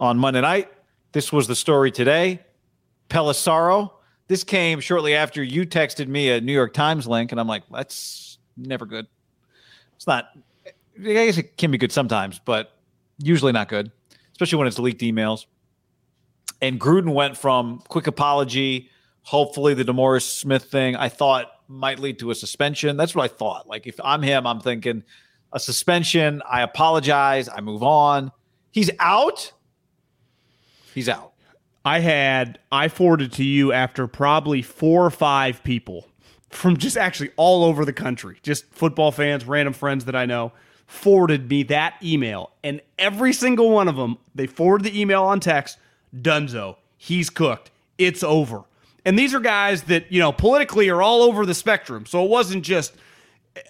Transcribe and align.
on 0.00 0.18
Monday 0.18 0.40
night. 0.40 0.72
This 1.12 1.32
was 1.32 1.46
the 1.46 1.56
story 1.56 1.90
today. 1.90 2.40
Pelissero. 3.08 3.92
This 4.28 4.42
came 4.42 4.80
shortly 4.80 5.14
after 5.14 5.42
you 5.42 5.64
texted 5.64 6.08
me 6.08 6.30
a 6.30 6.40
New 6.40 6.52
York 6.52 6.74
Times 6.74 7.06
link, 7.06 7.30
and 7.30 7.40
I'm 7.40 7.46
like, 7.46 7.62
that's 7.70 8.38
never 8.56 8.84
good. 8.84 9.06
It's 9.94 10.06
not. 10.06 10.30
I 10.98 11.02
guess 11.02 11.38
it 11.38 11.56
can 11.56 11.70
be 11.70 11.78
good 11.78 11.92
sometimes, 11.92 12.40
but 12.44 12.72
usually 13.18 13.52
not 13.52 13.68
good, 13.68 13.92
especially 14.32 14.58
when 14.58 14.66
it's 14.66 14.78
leaked 14.78 15.02
emails. 15.02 15.46
And 16.60 16.80
Gruden 16.80 17.12
went 17.12 17.36
from 17.36 17.82
quick 17.88 18.06
apology, 18.06 18.90
hopefully 19.22 19.74
the 19.74 19.84
DeMaurice 19.84 20.22
Smith 20.22 20.64
thing. 20.64 20.96
I 20.96 21.08
thought 21.08 21.52
might 21.68 21.98
lead 21.98 22.18
to 22.20 22.30
a 22.30 22.34
suspension. 22.34 22.96
That's 22.96 23.14
what 23.14 23.24
I 23.24 23.28
thought. 23.28 23.68
Like 23.68 23.86
if 23.86 24.00
I'm 24.02 24.22
him, 24.22 24.46
I'm 24.46 24.60
thinking 24.60 25.02
a 25.52 25.60
suspension. 25.60 26.42
I 26.48 26.62
apologize. 26.62 27.48
I 27.48 27.60
move 27.60 27.82
on. 27.82 28.32
He's 28.72 28.90
out. 28.98 29.52
He's 30.96 31.10
out. 31.10 31.34
I 31.84 32.00
had 32.00 32.58
I 32.72 32.88
forwarded 32.88 33.30
to 33.34 33.44
you 33.44 33.70
after 33.70 34.06
probably 34.06 34.62
four 34.62 35.04
or 35.04 35.10
five 35.10 35.62
people 35.62 36.08
from 36.48 36.78
just 36.78 36.96
actually 36.96 37.32
all 37.36 37.64
over 37.64 37.84
the 37.84 37.92
country, 37.92 38.38
just 38.42 38.64
football 38.72 39.12
fans, 39.12 39.44
random 39.44 39.74
friends 39.74 40.06
that 40.06 40.16
I 40.16 40.24
know, 40.24 40.52
forwarded 40.86 41.50
me 41.50 41.64
that 41.64 41.96
email, 42.02 42.50
and 42.64 42.80
every 42.98 43.34
single 43.34 43.68
one 43.68 43.88
of 43.88 43.96
them, 43.96 44.16
they 44.34 44.46
forwarded 44.46 44.90
the 44.90 44.98
email 44.98 45.22
on 45.22 45.38
text. 45.38 45.76
Dunzo, 46.16 46.76
he's 46.96 47.28
cooked. 47.28 47.70
It's 47.98 48.22
over. 48.22 48.62
And 49.04 49.18
these 49.18 49.34
are 49.34 49.40
guys 49.40 49.82
that 49.82 50.10
you 50.10 50.18
know 50.18 50.32
politically 50.32 50.88
are 50.88 51.02
all 51.02 51.20
over 51.20 51.44
the 51.44 51.52
spectrum, 51.52 52.06
so 52.06 52.24
it 52.24 52.30
wasn't 52.30 52.64
just 52.64 52.94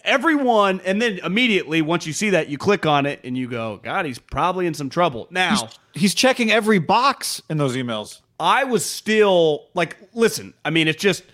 everyone 0.04 0.80
and 0.84 1.00
then 1.00 1.18
immediately 1.18 1.82
once 1.82 2.06
you 2.06 2.12
see 2.12 2.30
that 2.30 2.48
you 2.48 2.58
click 2.58 2.86
on 2.86 3.06
it 3.06 3.20
and 3.24 3.36
you 3.36 3.48
go 3.48 3.80
god 3.82 4.06
he's 4.06 4.18
probably 4.18 4.66
in 4.66 4.74
some 4.74 4.90
trouble. 4.90 5.26
Now 5.30 5.50
he's, 5.50 5.78
he's, 6.02 6.14
checking 6.14 6.50
every 6.50 6.78
box 6.78 7.42
in 7.48 7.58
those 7.58 7.76
emails. 7.76 8.20
I 8.38 8.64
was 8.64 8.84
still 8.84 9.66
like 9.74 9.96
listen 10.14 10.54
i 10.64 10.70
mean 10.70 10.88
it's 10.88 11.02
just 11.02 11.24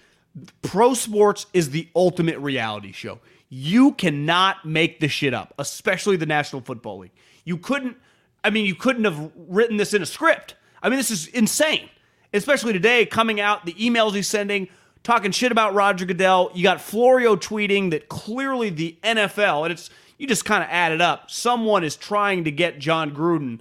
pro 0.62 0.94
sports 0.94 1.46
is 1.52 1.70
the 1.70 1.88
ultimate 1.94 2.38
reality 2.38 2.92
show. 2.92 3.18
You 3.48 3.92
cannot 3.92 4.64
make 4.64 5.00
this 5.00 5.12
shit 5.12 5.34
up 5.34 5.54
especially 5.58 6.16
the 6.16 6.26
national 6.26 6.62
football 6.62 6.98
league. 6.98 7.12
You 7.44 7.58
couldn't 7.58 7.96
i 8.44 8.50
mean 8.50 8.66
you 8.66 8.74
couldn't 8.74 9.04
have 9.04 9.30
written 9.36 9.76
this 9.76 9.94
in 9.94 10.02
a 10.02 10.06
script. 10.06 10.54
I 10.82 10.88
mean 10.88 10.98
this 10.98 11.10
is 11.10 11.26
insane 11.28 11.88
especially 12.34 12.72
today 12.72 13.06
coming 13.06 13.40
out 13.40 13.66
the 13.66 13.74
emails 13.74 14.12
he's 14.14 14.28
sending 14.28 14.68
talking 15.02 15.32
shit 15.32 15.52
about 15.52 15.74
Roger 15.74 16.04
Goodell. 16.04 16.50
You 16.54 16.62
got 16.62 16.80
Florio 16.80 17.36
tweeting 17.36 17.90
that 17.90 18.08
clearly 18.08 18.70
the 18.70 18.96
NFL, 19.02 19.64
and 19.64 19.72
it's 19.72 19.90
you 20.18 20.26
just 20.26 20.44
kind 20.44 20.62
of 20.62 20.70
add 20.70 20.92
it 20.92 21.00
up. 21.00 21.30
Someone 21.30 21.84
is 21.84 21.96
trying 21.96 22.44
to 22.44 22.50
get 22.50 22.78
Jon 22.78 23.12
Gruden 23.12 23.60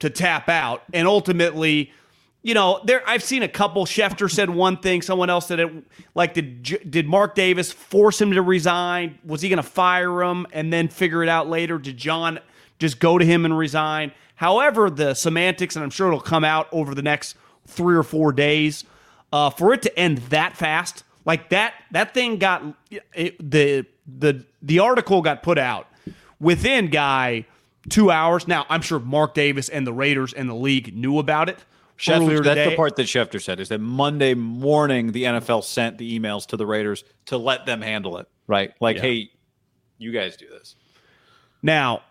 to 0.00 0.10
tap 0.10 0.48
out, 0.48 0.82
and 0.92 1.06
ultimately, 1.06 1.92
you 2.42 2.54
know, 2.54 2.80
there 2.84 3.02
I've 3.06 3.22
seen 3.22 3.42
a 3.42 3.48
couple. 3.48 3.86
Schefter 3.86 4.30
said 4.30 4.50
one 4.50 4.78
thing, 4.78 5.02
someone 5.02 5.30
else 5.30 5.46
said 5.46 5.60
it. 5.60 5.72
Like, 6.14 6.34
did 6.34 6.62
did 6.90 7.06
Mark 7.06 7.34
Davis 7.34 7.72
force 7.72 8.20
him 8.20 8.32
to 8.32 8.42
resign? 8.42 9.18
Was 9.24 9.42
he 9.42 9.48
going 9.48 9.58
to 9.58 9.62
fire 9.62 10.22
him 10.22 10.46
and 10.52 10.72
then 10.72 10.88
figure 10.88 11.22
it 11.22 11.28
out 11.28 11.48
later? 11.48 11.78
Did 11.78 11.96
Jon 11.96 12.40
just 12.78 12.98
go 12.98 13.18
to 13.18 13.24
him 13.24 13.44
and 13.44 13.56
resign? 13.56 14.12
However, 14.36 14.88
the 14.88 15.12
semantics, 15.12 15.76
and 15.76 15.82
I'm 15.82 15.90
sure 15.90 16.08
it'll 16.08 16.20
come 16.20 16.44
out 16.44 16.66
over 16.72 16.94
the 16.94 17.02
next 17.02 17.36
three 17.66 17.94
or 17.94 18.02
four 18.02 18.32
days 18.32 18.84
uh, 19.32 19.50
for 19.50 19.72
it 19.72 19.82
to 19.82 19.98
end 19.98 20.18
that 20.28 20.56
fast, 20.56 21.04
like 21.24 21.50
that 21.50 21.74
that 21.92 22.14
thing 22.14 22.38
got 22.38 22.62
it, 22.90 23.38
the 23.38 23.86
the 24.06 24.44
the 24.62 24.78
article 24.78 25.22
got 25.22 25.42
put 25.42 25.58
out 25.58 25.86
within 26.40 26.88
guy 26.88 27.46
two 27.88 28.10
hours. 28.10 28.48
Now 28.48 28.66
I'm 28.68 28.82
sure 28.82 28.98
Mark 28.98 29.34
Davis 29.34 29.68
and 29.68 29.86
the 29.86 29.92
Raiders 29.92 30.32
and 30.32 30.48
the 30.48 30.54
league 30.54 30.96
knew 30.96 31.18
about 31.18 31.48
it. 31.48 31.58
Schefter, 31.98 32.42
that's 32.42 32.70
the 32.70 32.76
part 32.76 32.96
that 32.96 33.02
Schefter 33.02 33.42
said 33.42 33.60
is 33.60 33.68
that 33.68 33.78
Monday 33.78 34.32
morning 34.32 35.12
the 35.12 35.24
NFL 35.24 35.62
sent 35.64 35.98
the 35.98 36.18
emails 36.18 36.46
to 36.46 36.56
the 36.56 36.64
Raiders 36.64 37.04
to 37.26 37.36
let 37.36 37.66
them 37.66 37.82
handle 37.82 38.16
it. 38.16 38.26
Right, 38.46 38.72
like 38.80 38.96
yeah. 38.96 39.02
hey, 39.02 39.30
you 39.98 40.10
guys 40.10 40.36
do 40.36 40.48
this. 40.48 40.74
Now, 41.62 42.02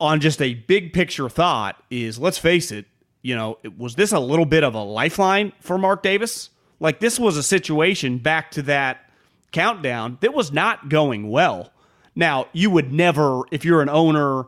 on 0.00 0.20
just 0.20 0.42
a 0.42 0.54
big 0.54 0.92
picture 0.92 1.28
thought 1.30 1.82
is 1.90 2.18
let's 2.18 2.38
face 2.38 2.70
it, 2.70 2.84
you 3.22 3.34
know, 3.34 3.58
was 3.76 3.94
this 3.94 4.12
a 4.12 4.20
little 4.20 4.44
bit 4.44 4.64
of 4.64 4.74
a 4.74 4.82
lifeline 4.82 5.52
for 5.60 5.78
Mark 5.78 6.02
Davis? 6.02 6.50
Like 6.80 7.00
this 7.00 7.18
was 7.18 7.36
a 7.36 7.42
situation 7.42 8.18
back 8.18 8.50
to 8.52 8.62
that 8.62 9.10
countdown 9.52 10.18
that 10.20 10.34
was 10.34 10.52
not 10.52 10.88
going 10.88 11.30
well. 11.30 11.72
Now, 12.14 12.48
you 12.52 12.70
would 12.70 12.92
never, 12.92 13.42
if 13.52 13.64
you're 13.64 13.82
an 13.82 13.88
owner, 13.88 14.44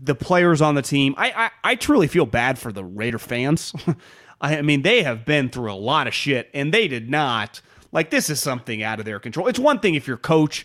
the 0.00 0.14
players 0.14 0.60
on 0.60 0.74
the 0.74 0.82
team, 0.82 1.14
I, 1.16 1.30
I, 1.30 1.50
I 1.72 1.74
truly 1.74 2.06
feel 2.06 2.26
bad 2.26 2.58
for 2.58 2.72
the 2.72 2.84
Raider 2.84 3.18
fans. 3.18 3.72
I 4.40 4.62
mean, 4.62 4.82
they 4.82 5.02
have 5.02 5.24
been 5.24 5.48
through 5.48 5.72
a 5.72 5.74
lot 5.74 6.06
of 6.06 6.14
shit, 6.14 6.48
and 6.54 6.72
they 6.72 6.86
did 6.86 7.10
not. 7.10 7.60
Like, 7.90 8.10
this 8.10 8.30
is 8.30 8.40
something 8.40 8.84
out 8.84 9.00
of 9.00 9.04
their 9.04 9.18
control. 9.18 9.48
It's 9.48 9.58
one 9.58 9.80
thing 9.80 9.96
if 9.96 10.06
your 10.06 10.16
coach 10.16 10.64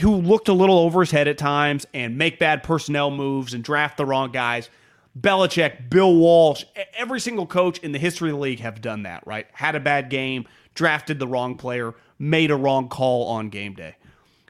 who 0.00 0.14
looked 0.14 0.48
a 0.48 0.52
little 0.52 0.78
over 0.78 1.00
his 1.00 1.10
head 1.10 1.26
at 1.26 1.38
times 1.38 1.86
and 1.92 2.16
make 2.16 2.38
bad 2.38 2.62
personnel 2.62 3.10
moves 3.10 3.54
and 3.54 3.64
draft 3.64 3.96
the 3.96 4.06
wrong 4.06 4.30
guys. 4.30 4.70
Belichick, 5.20 5.90
Bill 5.90 6.14
Walsh, 6.14 6.64
every 6.94 7.20
single 7.20 7.46
coach 7.46 7.78
in 7.78 7.92
the 7.92 7.98
history 7.98 8.30
of 8.30 8.36
the 8.36 8.40
league 8.40 8.60
have 8.60 8.80
done 8.80 9.02
that, 9.02 9.26
right? 9.26 9.46
Had 9.52 9.74
a 9.74 9.80
bad 9.80 10.08
game, 10.08 10.46
drafted 10.74 11.18
the 11.18 11.26
wrong 11.26 11.56
player, 11.56 11.94
made 12.18 12.50
a 12.50 12.56
wrong 12.56 12.88
call 12.88 13.26
on 13.26 13.48
game 13.48 13.74
day. 13.74 13.96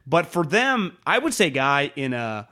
But 0.06 0.26
for 0.26 0.44
them, 0.44 0.96
I 1.06 1.18
would 1.18 1.34
say, 1.34 1.50
guy, 1.50 1.92
in 1.96 2.12
a 2.12 2.48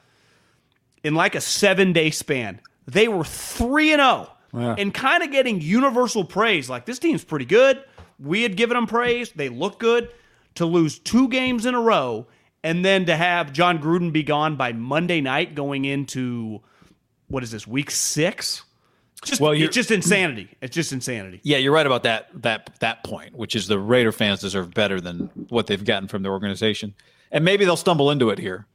in 1.03 1.15
like 1.15 1.35
a 1.35 1.41
seven 1.41 1.93
day 1.93 2.11
span, 2.11 2.61
they 2.87 3.09
were 3.09 3.25
three 3.25 3.93
and 3.93 4.01
zero, 4.01 4.31
oh 4.55 4.75
and 4.79 4.93
kind 4.93 5.23
of 5.23 5.31
getting 5.31 5.61
universal 5.61 6.25
praise. 6.25 6.69
Like 6.69 6.87
this 6.87 6.99
team's 6.99 7.25
pretty 7.25 7.45
good. 7.45 7.83
We 8.19 8.43
had 8.43 8.57
given 8.57 8.75
them 8.75 8.87
praise. 8.87 9.31
They 9.33 9.49
look 9.49 9.79
good. 9.79 10.11
To 10.55 10.67
lose 10.67 10.99
two 10.99 11.29
games 11.29 11.67
in 11.67 11.77
a 11.77 11.81
row, 11.81 12.27
and 12.65 12.85
then 12.85 13.07
to 13.07 13.15
have 13.15 13.53
John 13.53 13.79
Gruden 13.79 14.13
be 14.13 14.25
gone 14.25 14.57
by 14.57 14.73
Monday 14.73 15.21
night, 15.21 15.55
going 15.55 15.85
into 15.85 16.63
what 17.29 17.43
is 17.43 17.51
this 17.51 17.67
week 17.67 17.91
six? 17.91 18.65
Just, 19.25 19.41
well, 19.41 19.53
it's 19.53 19.75
just 19.75 19.91
insanity. 19.91 20.49
It's 20.63 20.75
just 20.75 20.93
insanity. 20.93 21.41
Yeah, 21.43 21.57
you're 21.57 21.73
right 21.73 21.87
about 21.87 22.05
that 22.05 22.29
that 22.43 22.79
that 22.81 23.03
point, 23.03 23.35
which 23.35 23.57
is 23.57 23.67
the 23.67 23.79
Raider 23.79 24.13
fans 24.13 24.41
deserve 24.41 24.73
better 24.73 25.01
than 25.01 25.31
what 25.49 25.67
they've 25.67 25.85
gotten 25.85 26.09
from 26.09 26.23
their 26.23 26.31
organization, 26.31 26.95
and 27.33 27.45
maybe 27.45 27.65
they'll 27.65 27.77
stumble 27.77 28.11
into 28.13 28.31
it 28.31 28.39
here. 28.39 28.67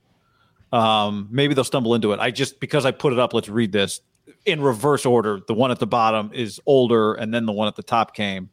Um, 0.74 1.30
maybe 1.32 1.54
they'll 1.54 1.64
stumble 1.64 1.96
into 1.96 2.12
it. 2.12 2.20
I 2.20 2.32
just 2.32 2.60
because 2.60 2.86
I 2.86 2.92
put 2.92 3.14
it 3.14 3.20
up. 3.20 3.34
Let's 3.34 3.48
read 3.48 3.72
this 3.72 4.02
in 4.46 4.62
reverse 4.62 5.06
order. 5.06 5.40
The 5.48 5.54
one 5.54 5.72
at 5.72 5.80
the 5.80 5.88
bottom 5.88 6.32
is 6.34 6.60
older, 6.66 7.14
and 7.14 7.34
then 7.34 7.46
the 7.46 7.54
one 7.54 7.70
at 7.70 7.76
the 7.76 7.84
top 7.84 8.14
came. 8.14 8.50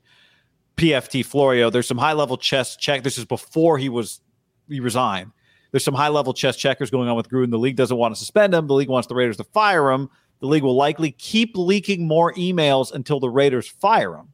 PFT 0.76 1.24
Florio. 1.24 1.70
There's 1.70 1.88
some 1.88 1.98
high 1.98 2.12
level 2.12 2.36
chess 2.36 2.76
check. 2.76 3.02
This 3.02 3.18
is 3.18 3.24
before 3.24 3.78
he 3.78 3.88
was 3.88 4.20
he 4.68 4.78
resigned. 4.78 5.32
There's 5.70 5.84
some 5.84 5.94
high 5.94 6.08
level 6.08 6.32
chess 6.32 6.56
checkers 6.56 6.90
going 6.90 7.08
on 7.08 7.16
with 7.16 7.28
Gruden. 7.28 7.50
The 7.50 7.58
league 7.58 7.76
doesn't 7.76 7.96
want 7.96 8.14
to 8.14 8.18
suspend 8.18 8.54
him. 8.54 8.66
The 8.66 8.74
league 8.74 8.88
wants 8.88 9.08
the 9.08 9.14
Raiders 9.14 9.36
to 9.38 9.44
fire 9.44 9.90
him. 9.90 10.08
The 10.40 10.46
league 10.46 10.62
will 10.62 10.76
likely 10.76 11.12
keep 11.12 11.56
leaking 11.56 12.06
more 12.06 12.32
emails 12.34 12.92
until 12.92 13.20
the 13.20 13.28
Raiders 13.28 13.68
fire 13.68 14.14
him. 14.14 14.28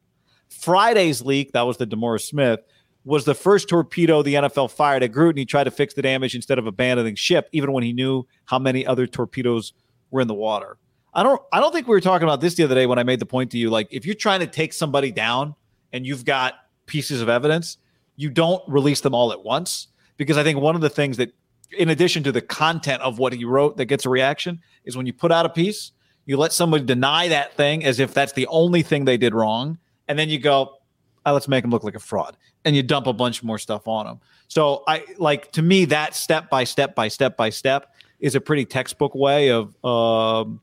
Friday's 0.49 1.21
leak, 1.21 1.51
that 1.51 1.63
was 1.63 1.77
the 1.77 1.85
DeMaurice 1.85 2.27
Smith, 2.27 2.61
was 3.03 3.25
the 3.25 3.35
first 3.35 3.69
torpedo 3.69 4.21
the 4.21 4.35
NFL 4.35 4.71
fired 4.71 5.03
at 5.03 5.11
Gruden. 5.11 5.37
He 5.37 5.45
tried 5.45 5.65
to 5.65 5.71
fix 5.71 5.93
the 5.93 6.01
damage 6.01 6.35
instead 6.35 6.59
of 6.59 6.67
abandoning 6.67 7.15
ship, 7.15 7.49
even 7.51 7.71
when 7.71 7.83
he 7.83 7.93
knew 7.93 8.25
how 8.45 8.59
many 8.59 8.85
other 8.85 9.05
torpedoes 9.05 9.73
were 10.11 10.21
in 10.21 10.27
the 10.27 10.33
water. 10.33 10.77
I 11.13 11.23
don't 11.23 11.41
I 11.51 11.59
don't 11.59 11.71
think 11.71 11.87
we 11.87 11.91
were 11.91 12.01
talking 12.01 12.27
about 12.27 12.41
this 12.41 12.55
the 12.55 12.63
other 12.63 12.75
day 12.75 12.85
when 12.85 12.99
I 12.99 13.03
made 13.03 13.19
the 13.19 13.25
point 13.25 13.51
to 13.51 13.57
you. 13.57 13.69
Like, 13.69 13.87
if 13.91 14.05
you're 14.05 14.15
trying 14.15 14.41
to 14.41 14.47
take 14.47 14.73
somebody 14.73 15.11
down 15.11 15.55
and 15.91 16.05
you've 16.05 16.25
got 16.25 16.55
pieces 16.85 17.21
of 17.21 17.29
evidence, 17.29 17.77
you 18.15 18.29
don't 18.29 18.61
release 18.67 19.01
them 19.01 19.15
all 19.15 19.31
at 19.31 19.43
once. 19.43 19.87
Because 20.17 20.37
I 20.37 20.43
think 20.43 20.59
one 20.59 20.75
of 20.75 20.81
the 20.81 20.89
things 20.89 21.17
that, 21.17 21.31
in 21.77 21.89
addition 21.89 22.23
to 22.23 22.31
the 22.31 22.41
content 22.41 23.01
of 23.01 23.19
what 23.19 23.33
he 23.33 23.45
wrote 23.45 23.77
that 23.77 23.85
gets 23.85 24.05
a 24.05 24.09
reaction, 24.09 24.59
is 24.85 24.97
when 24.97 25.05
you 25.05 25.13
put 25.13 25.31
out 25.31 25.45
a 25.45 25.49
piece, 25.49 25.91
you 26.25 26.37
let 26.37 26.51
somebody 26.53 26.83
deny 26.83 27.27
that 27.29 27.53
thing 27.53 27.85
as 27.85 27.99
if 27.99 28.13
that's 28.13 28.33
the 28.33 28.47
only 28.47 28.81
thing 28.81 29.05
they 29.05 29.17
did 29.17 29.33
wrong. 29.33 29.77
And 30.07 30.17
then 30.17 30.29
you 30.29 30.39
go, 30.39 30.77
oh, 31.25 31.33
let's 31.33 31.47
make 31.47 31.61
them 31.61 31.71
look 31.71 31.83
like 31.83 31.95
a 31.95 31.99
fraud. 31.99 32.37
And 32.65 32.75
you 32.75 32.83
dump 32.83 33.07
a 33.07 33.13
bunch 33.13 33.43
more 33.43 33.57
stuff 33.57 33.87
on 33.87 34.05
them. 34.05 34.19
So 34.47 34.83
I 34.87 35.05
like 35.17 35.51
to 35.53 35.61
me 35.61 35.85
that 35.85 36.15
step 36.15 36.49
by 36.49 36.63
step 36.63 36.95
by 36.95 37.07
step 37.07 37.37
by 37.37 37.49
step 37.49 37.93
is 38.19 38.35
a 38.35 38.41
pretty 38.41 38.65
textbook 38.65 39.13
way 39.13 39.51
of 39.51 39.73
um, 39.85 40.61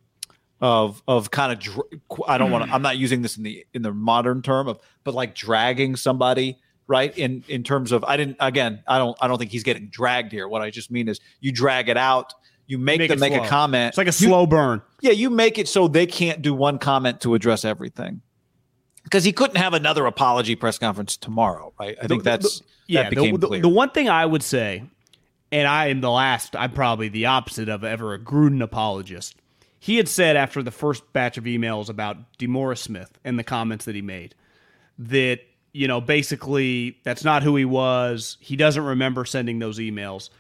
of 0.61 1.03
of 1.07 1.31
kind 1.31 1.53
of 1.53 1.59
dr- 1.59 1.89
I 2.27 2.39
don't 2.39 2.51
want 2.51 2.67
to 2.67 2.75
I'm 2.75 2.83
not 2.83 2.97
using 2.97 3.23
this 3.23 3.37
in 3.37 3.43
the 3.43 3.67
in 3.75 3.83
the 3.83 3.93
modern 3.93 4.43
term 4.43 4.69
of 4.69 4.81
but 5.05 5.15
like 5.15 5.35
dragging 5.35 5.97
somebody 5.97 6.59
right 6.87 7.17
in 7.17 7.45
in 7.49 7.63
terms 7.63 7.93
of 7.93 8.05
I 8.05 8.17
didn't 8.17 8.37
again 8.41 8.83
I 8.87 8.99
don't 8.99 9.17
I 9.21 9.29
don't 9.29 9.39
think 9.39 9.51
he's 9.51 9.63
getting 9.63 9.89
dragged 9.89 10.33
here 10.33 10.47
what 10.49 10.63
I 10.63 10.71
just 10.71 10.91
mean 10.91 11.09
is 11.09 11.21
you 11.41 11.53
drag 11.53 11.89
it 11.89 11.97
out 11.97 12.33
you 12.67 12.79
make, 12.79 12.99
Make 12.99 13.11
them 13.11 13.21
make 13.21 13.33
slow. 13.35 13.45
a 13.45 13.49
comment 13.49 13.89
It's 13.89 13.99
like 13.99 14.07
a 14.07 14.09
You- 14.09 14.29
slow 14.29 14.47
burn. 14.47 14.83
yeah 15.01 15.13
you 15.13 15.31
make 15.31 15.59
it 15.59 15.69
so 15.69 15.89
they 15.89 16.07
can't 16.07 16.43
do 16.43 16.55
one 16.55 16.79
comment 16.79 17.21
to 17.23 17.35
address 17.35 17.65
everything 17.65 18.21
because 19.03 19.25
he 19.25 19.33
couldn't 19.33 19.57
have 19.57 19.75
another 19.75 20.07
apology 20.07 20.55
press 20.57 20.79
conference 20.79 21.17
tomorrow 21.17 21.73
right 21.79 21.97
I 22.03 22.07
think 22.07 22.23
The- 22.23 22.31
the- 22.31 22.37
that's 22.39 22.63
yeah. 22.87 23.03
that 23.05 23.11
became 23.11 23.33
the, 23.35 23.39
the- 23.39 23.47
clear 23.49 23.63
the 23.63 23.69
one 23.69 23.91
thing 23.91 24.09
I 24.09 24.25
would 24.27 24.43
say, 24.43 24.85
and 25.53 25.69
I 25.69 25.87
am 25.87 26.01
the 26.01 26.11
last. 26.11 26.57
I'm 26.57 26.73
probably 26.73 27.09
the 27.09 27.27
opposite 27.27 27.69
of 27.69 27.85
ever 27.85 28.13
a 28.13 28.19
Gruden 28.19 28.63
apologist. 28.63 29.37
He 29.79 29.99
had 29.99 30.09
said 30.09 30.37
after 30.37 30.63
the 30.63 30.71
first 30.71 31.13
batch 31.13 31.37
of 31.39 31.45
emails 31.45 31.89
about 31.89 32.17
DeMaurice 32.39 32.79
Smith 32.79 33.19
and 33.25 33.39
the 33.39 33.45
comments 33.45 33.85
that 33.85 33.95
he 33.95 34.03
made 34.03 34.35
that 34.99 35.41
you 35.75 35.87
know 35.87 36.01
basically 36.01 36.97
that's 37.03 37.25
not 37.25 37.43
who 37.43 37.55
he 37.57 37.67
was. 37.67 38.39
He 38.41 38.57
doesn't 38.57 38.83
remember 38.83 39.27
sending 39.27 39.59
those 39.59 39.79
emails. 39.79 40.31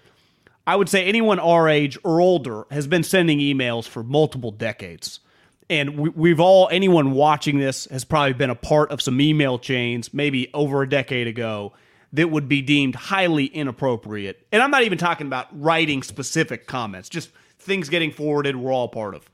I 0.66 0.76
would 0.76 0.88
say 0.88 1.04
anyone 1.04 1.38
our 1.38 1.68
age 1.68 1.98
or 2.04 2.22
older 2.22 2.64
has 2.70 2.86
been 2.86 3.02
sending 3.02 3.38
emails 3.38 3.86
for 3.86 4.02
multiple 4.02 4.50
decades. 4.50 5.20
And 5.68 5.98
we, 5.98 6.08
we've 6.10 6.40
all, 6.40 6.68
anyone 6.70 7.12
watching 7.12 7.58
this 7.58 7.86
has 7.86 8.04
probably 8.04 8.32
been 8.34 8.50
a 8.50 8.54
part 8.54 8.90
of 8.90 9.02
some 9.02 9.20
email 9.20 9.58
chains, 9.58 10.14
maybe 10.14 10.50
over 10.54 10.82
a 10.82 10.88
decade 10.88 11.26
ago, 11.26 11.72
that 12.14 12.30
would 12.30 12.48
be 12.48 12.62
deemed 12.62 12.94
highly 12.94 13.46
inappropriate. 13.46 14.46
And 14.52 14.62
I'm 14.62 14.70
not 14.70 14.84
even 14.84 14.98
talking 14.98 15.26
about 15.26 15.48
writing 15.52 16.02
specific 16.02 16.66
comments, 16.66 17.08
just 17.08 17.30
things 17.58 17.88
getting 17.88 18.10
forwarded, 18.10 18.56
we're 18.56 18.72
all 18.72 18.88
part 18.88 19.14
of. 19.14 19.28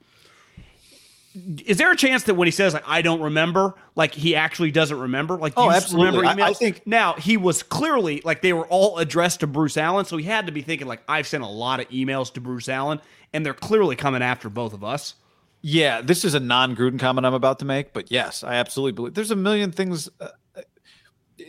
Is 1.64 1.76
there 1.78 1.92
a 1.92 1.96
chance 1.96 2.24
that 2.24 2.34
when 2.34 2.46
he 2.46 2.52
says 2.52 2.74
like 2.74 2.82
I 2.88 3.02
don't 3.02 3.20
remember, 3.20 3.74
like 3.94 4.14
he 4.14 4.34
actually 4.34 4.72
doesn't 4.72 4.98
remember? 4.98 5.36
Like 5.36 5.52
Oh, 5.56 5.66
you 5.66 5.70
absolutely. 5.70 6.18
remember 6.18 6.42
I- 6.42 6.48
I 6.48 6.52
think- 6.54 6.82
now 6.86 7.14
he 7.14 7.36
was 7.36 7.62
clearly 7.62 8.20
like 8.24 8.42
they 8.42 8.52
were 8.52 8.66
all 8.66 8.98
addressed 8.98 9.40
to 9.40 9.46
Bruce 9.46 9.76
Allen, 9.76 10.04
so 10.06 10.16
he 10.16 10.24
had 10.24 10.46
to 10.46 10.52
be 10.52 10.62
thinking 10.62 10.88
like 10.88 11.02
I've 11.08 11.28
sent 11.28 11.44
a 11.44 11.48
lot 11.48 11.78
of 11.78 11.88
emails 11.90 12.32
to 12.34 12.40
Bruce 12.40 12.68
Allen, 12.68 13.00
and 13.32 13.46
they're 13.46 13.54
clearly 13.54 13.94
coming 13.94 14.22
after 14.22 14.48
both 14.48 14.72
of 14.72 14.82
us. 14.82 15.14
Yeah, 15.62 16.00
this 16.00 16.24
is 16.24 16.34
a 16.34 16.40
non 16.40 16.74
Gruden 16.74 16.98
comment 16.98 17.24
I'm 17.26 17.34
about 17.34 17.58
to 17.60 17.64
make, 17.64 17.92
but 17.92 18.10
yes, 18.10 18.42
I 18.42 18.54
absolutely 18.54 18.92
believe 18.92 19.14
there's 19.14 19.30
a 19.30 19.36
million 19.36 19.70
things. 19.72 20.08
Uh, 20.20 20.28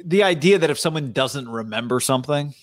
the 0.06 0.24
idea 0.24 0.58
that 0.60 0.70
if 0.70 0.78
someone 0.80 1.12
doesn't 1.12 1.50
remember 1.50 2.00
something, 2.00 2.54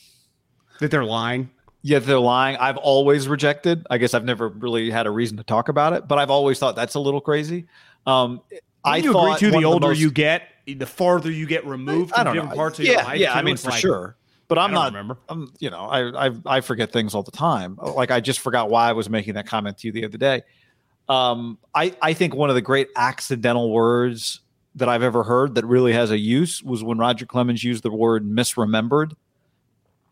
That 0.81 0.91
they're 0.93 1.05
lying. 1.05 1.51
Yeah, 1.83 1.99
they're 2.01 2.19
lying. 2.19 2.57
I've 2.57 2.77
always 2.77 3.29
rejected. 3.29 3.87
I 3.91 3.99
guess 3.99 4.15
I've 4.15 4.25
never 4.25 4.49
really 4.49 4.91
had 4.91 5.07
a 5.07 5.11
reason 5.11 5.37
to 5.39 5.45
talk 5.45 5.69
about 5.69 5.93
it, 5.93 6.09
but 6.09 6.19
I've 6.19 6.31
always 6.31 6.59
thought 6.59 6.77
that's 6.77 6.95
a 6.95 7.01
little 7.01 7.21
crazy. 7.21 7.67
Um, 8.07 8.41
I 8.85 8.99
you 8.99 9.17
agree 9.17 9.37
too? 9.39 9.51
The 9.51 9.65
older 9.65 9.89
most- 9.89 10.01
you 10.01 10.11
get, 10.11 10.43
the 10.67 10.87
farther 10.87 11.31
you 11.31 11.47
get 11.47 11.67
removed 11.67 12.13
I 12.15 12.23
from 12.25 12.33
different 12.35 12.51
know. 12.51 12.57
parts 12.57 12.79
of 12.79 12.85
yeah, 12.85 12.93
your 12.93 13.03
life. 13.05 13.19
yeah. 13.21 13.35
I 13.35 13.41
too. 13.41 13.45
mean, 13.45 13.55
It's 13.55 13.65
for 13.65 13.71
like- 13.71 13.81
sure. 13.81 14.17
But 14.49 14.57
I'm 14.57 14.73
not. 14.73 14.93
remember. 14.93 15.19
I'm, 15.29 15.53
you 15.59 15.69
know, 15.69 15.81
I, 15.81 16.29
I 16.29 16.31
I 16.47 16.61
forget 16.63 16.91
things 16.91 17.15
all 17.15 17.23
the 17.23 17.31
time. 17.31 17.79
Like 17.83 18.11
I 18.11 18.21
just 18.21 18.41
forgot 18.41 18.71
why 18.71 18.89
I 18.89 18.93
was 18.93 19.11
making 19.11 19.35
that 19.35 19.47
comment 19.47 19.77
to 19.79 19.89
you 19.89 19.93
the 19.93 20.07
other 20.07 20.17
day. 20.17 20.41
Um, 21.07 21.59
I 21.75 21.95
I 22.01 22.15
think 22.15 22.35
one 22.35 22.49
of 22.49 22.55
the 22.55 22.63
great 22.63 22.89
accidental 22.97 23.71
words 23.71 24.41
that 24.75 24.89
I've 24.89 25.03
ever 25.03 25.23
heard 25.23 25.55
that 25.57 25.67
really 25.67 25.93
has 25.93 26.11
a 26.11 26.19
use 26.19 26.63
was 26.63 26.83
when 26.83 26.97
Roger 26.97 27.27
Clemens 27.27 27.63
used 27.63 27.83
the 27.83 27.91
word 27.91 28.25
misremembered. 28.27 29.13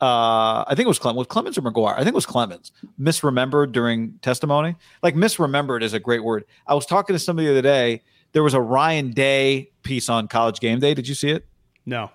Uh, 0.01 0.65
I 0.67 0.75
think 0.77 0.85
it 0.85 0.89
was 0.89 0.99
Clemens, 0.99 1.19
was 1.19 1.27
Clemens 1.29 1.57
or 1.57 1.63
McGwire. 1.63 1.95
I 1.95 1.99
think 1.99 2.09
it 2.09 2.15
was 2.15 2.27
Clemens. 2.27 2.71
Misremembered 3.01 3.73
during 3.73 4.19
testimony. 4.21 4.77
Like 5.03 5.15
misremembered 5.15 5.83
is 5.83 5.95
a 5.95 5.99
great 6.01 6.23
word. 6.23 6.45
I 6.67 6.75
was 6.75 6.85
talking 6.85 7.15
to 7.15 7.19
somebody 7.19 7.47
the 7.47 7.53
other 7.53 7.63
day. 7.63 8.03
There 8.33 8.43
was 8.43 8.53
a 8.53 8.61
Ryan 8.61 9.13
Day 9.13 9.71
piece 9.83 10.09
on 10.11 10.29
College 10.29 10.61
Game 10.61 10.81
Day. 10.81 10.93
Did 10.93 11.09
you 11.09 11.15
see 11.15 11.31
it? 11.31 11.47
No. 11.87 12.11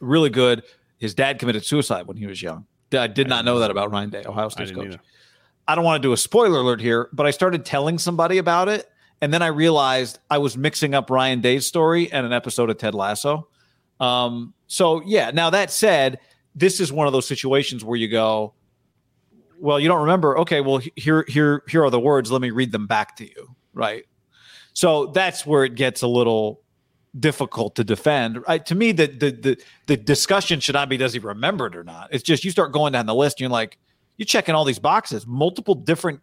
really 0.00 0.30
good. 0.30 0.64
His 0.98 1.14
dad 1.14 1.38
committed 1.38 1.64
suicide 1.64 2.06
when 2.08 2.16
he 2.16 2.26
was 2.26 2.42
young. 2.42 2.66
I 2.92 3.06
did 3.06 3.28
not 3.28 3.44
know 3.44 3.58
that 3.60 3.70
about 3.70 3.92
Ryan 3.92 4.10
Day, 4.10 4.24
Ohio 4.26 4.46
I 4.46 4.48
State's 4.48 4.70
didn't 4.70 4.84
coach. 4.84 4.94
either. 4.94 5.02
I 5.68 5.74
don't 5.74 5.84
want 5.84 6.02
to 6.02 6.08
do 6.08 6.12
a 6.12 6.16
spoiler 6.16 6.60
alert 6.60 6.80
here, 6.80 7.08
but 7.12 7.26
I 7.26 7.30
started 7.30 7.64
telling 7.64 7.98
somebody 7.98 8.38
about 8.38 8.68
it, 8.68 8.88
and 9.20 9.32
then 9.32 9.42
I 9.42 9.48
realized 9.48 10.18
I 10.30 10.38
was 10.38 10.56
mixing 10.56 10.94
up 10.94 11.10
Ryan 11.10 11.40
Day's 11.42 11.66
story 11.66 12.10
and 12.10 12.24
an 12.26 12.32
episode 12.32 12.70
of 12.70 12.78
Ted 12.78 12.94
Lasso. 12.94 13.46
Um, 14.00 14.54
so 14.66 15.02
yeah. 15.04 15.30
Now 15.32 15.50
that 15.50 15.70
said, 15.70 16.18
this 16.58 16.80
is 16.80 16.92
one 16.92 17.06
of 17.06 17.12
those 17.12 17.26
situations 17.26 17.84
where 17.84 17.96
you 17.96 18.08
go, 18.08 18.54
well, 19.58 19.80
you 19.80 19.88
don't 19.88 20.00
remember. 20.00 20.38
Okay, 20.40 20.60
well 20.60 20.80
here 20.96 21.24
here 21.28 21.62
here 21.68 21.84
are 21.84 21.90
the 21.90 22.00
words. 22.00 22.30
Let 22.30 22.40
me 22.40 22.50
read 22.50 22.72
them 22.72 22.86
back 22.86 23.16
to 23.16 23.24
you. 23.24 23.56
Right. 23.72 24.04
So 24.72 25.06
that's 25.06 25.44
where 25.44 25.64
it 25.64 25.74
gets 25.74 26.02
a 26.02 26.08
little 26.08 26.62
difficult 27.18 27.74
to 27.76 27.84
defend. 27.84 28.38
To 28.66 28.74
me, 28.74 28.92
the, 28.92 29.06
the 29.06 29.30
the 29.30 29.62
the 29.86 29.96
discussion 29.96 30.60
should 30.60 30.74
not 30.74 30.88
be 30.88 30.96
does 30.96 31.12
he 31.12 31.18
remember 31.18 31.66
it 31.66 31.76
or 31.76 31.84
not. 31.84 32.08
It's 32.12 32.22
just 32.22 32.44
you 32.44 32.50
start 32.50 32.72
going 32.72 32.92
down 32.92 33.06
the 33.06 33.14
list, 33.14 33.36
and 33.36 33.42
you're 33.42 33.50
like, 33.50 33.78
you're 34.16 34.26
checking 34.26 34.54
all 34.54 34.64
these 34.64 34.78
boxes, 34.78 35.26
multiple 35.26 35.74
different 35.74 36.20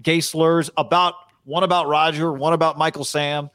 gay 0.00 0.20
slurs 0.20 0.70
about 0.76 1.14
one 1.44 1.64
about 1.64 1.88
Roger, 1.88 2.32
one 2.32 2.52
about 2.52 2.78
Michael 2.78 3.04
Sam, 3.04 3.50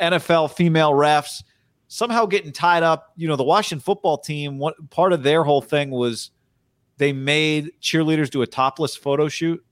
NFL 0.00 0.52
female 0.52 0.92
refs, 0.92 1.42
somehow 1.92 2.24
getting 2.24 2.52
tied 2.52 2.82
up. 2.82 3.12
You 3.16 3.28
know, 3.28 3.36
the 3.36 3.44
Washington 3.44 3.82
football 3.82 4.16
team. 4.16 4.58
What 4.58 4.88
part 4.88 5.12
of 5.12 5.22
their 5.22 5.44
whole 5.44 5.60
thing 5.60 5.90
was 5.90 6.30
they 6.96 7.12
made 7.12 7.72
cheerleaders 7.82 8.30
do 8.30 8.40
a 8.40 8.46
topless 8.46 8.96
photo 8.96 9.28
shoot, 9.28 9.62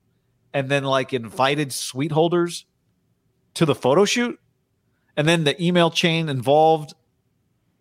and 0.52 0.68
then 0.68 0.84
like 0.84 1.14
invited 1.14 1.72
suite 1.72 2.12
holders 2.12 2.66
to 3.54 3.64
the 3.64 3.74
photo 3.74 4.04
shoot 4.04 4.38
and 5.18 5.26
then 5.26 5.42
the 5.42 5.60
email 5.62 5.90
chain 5.90 6.28
involved 6.28 6.94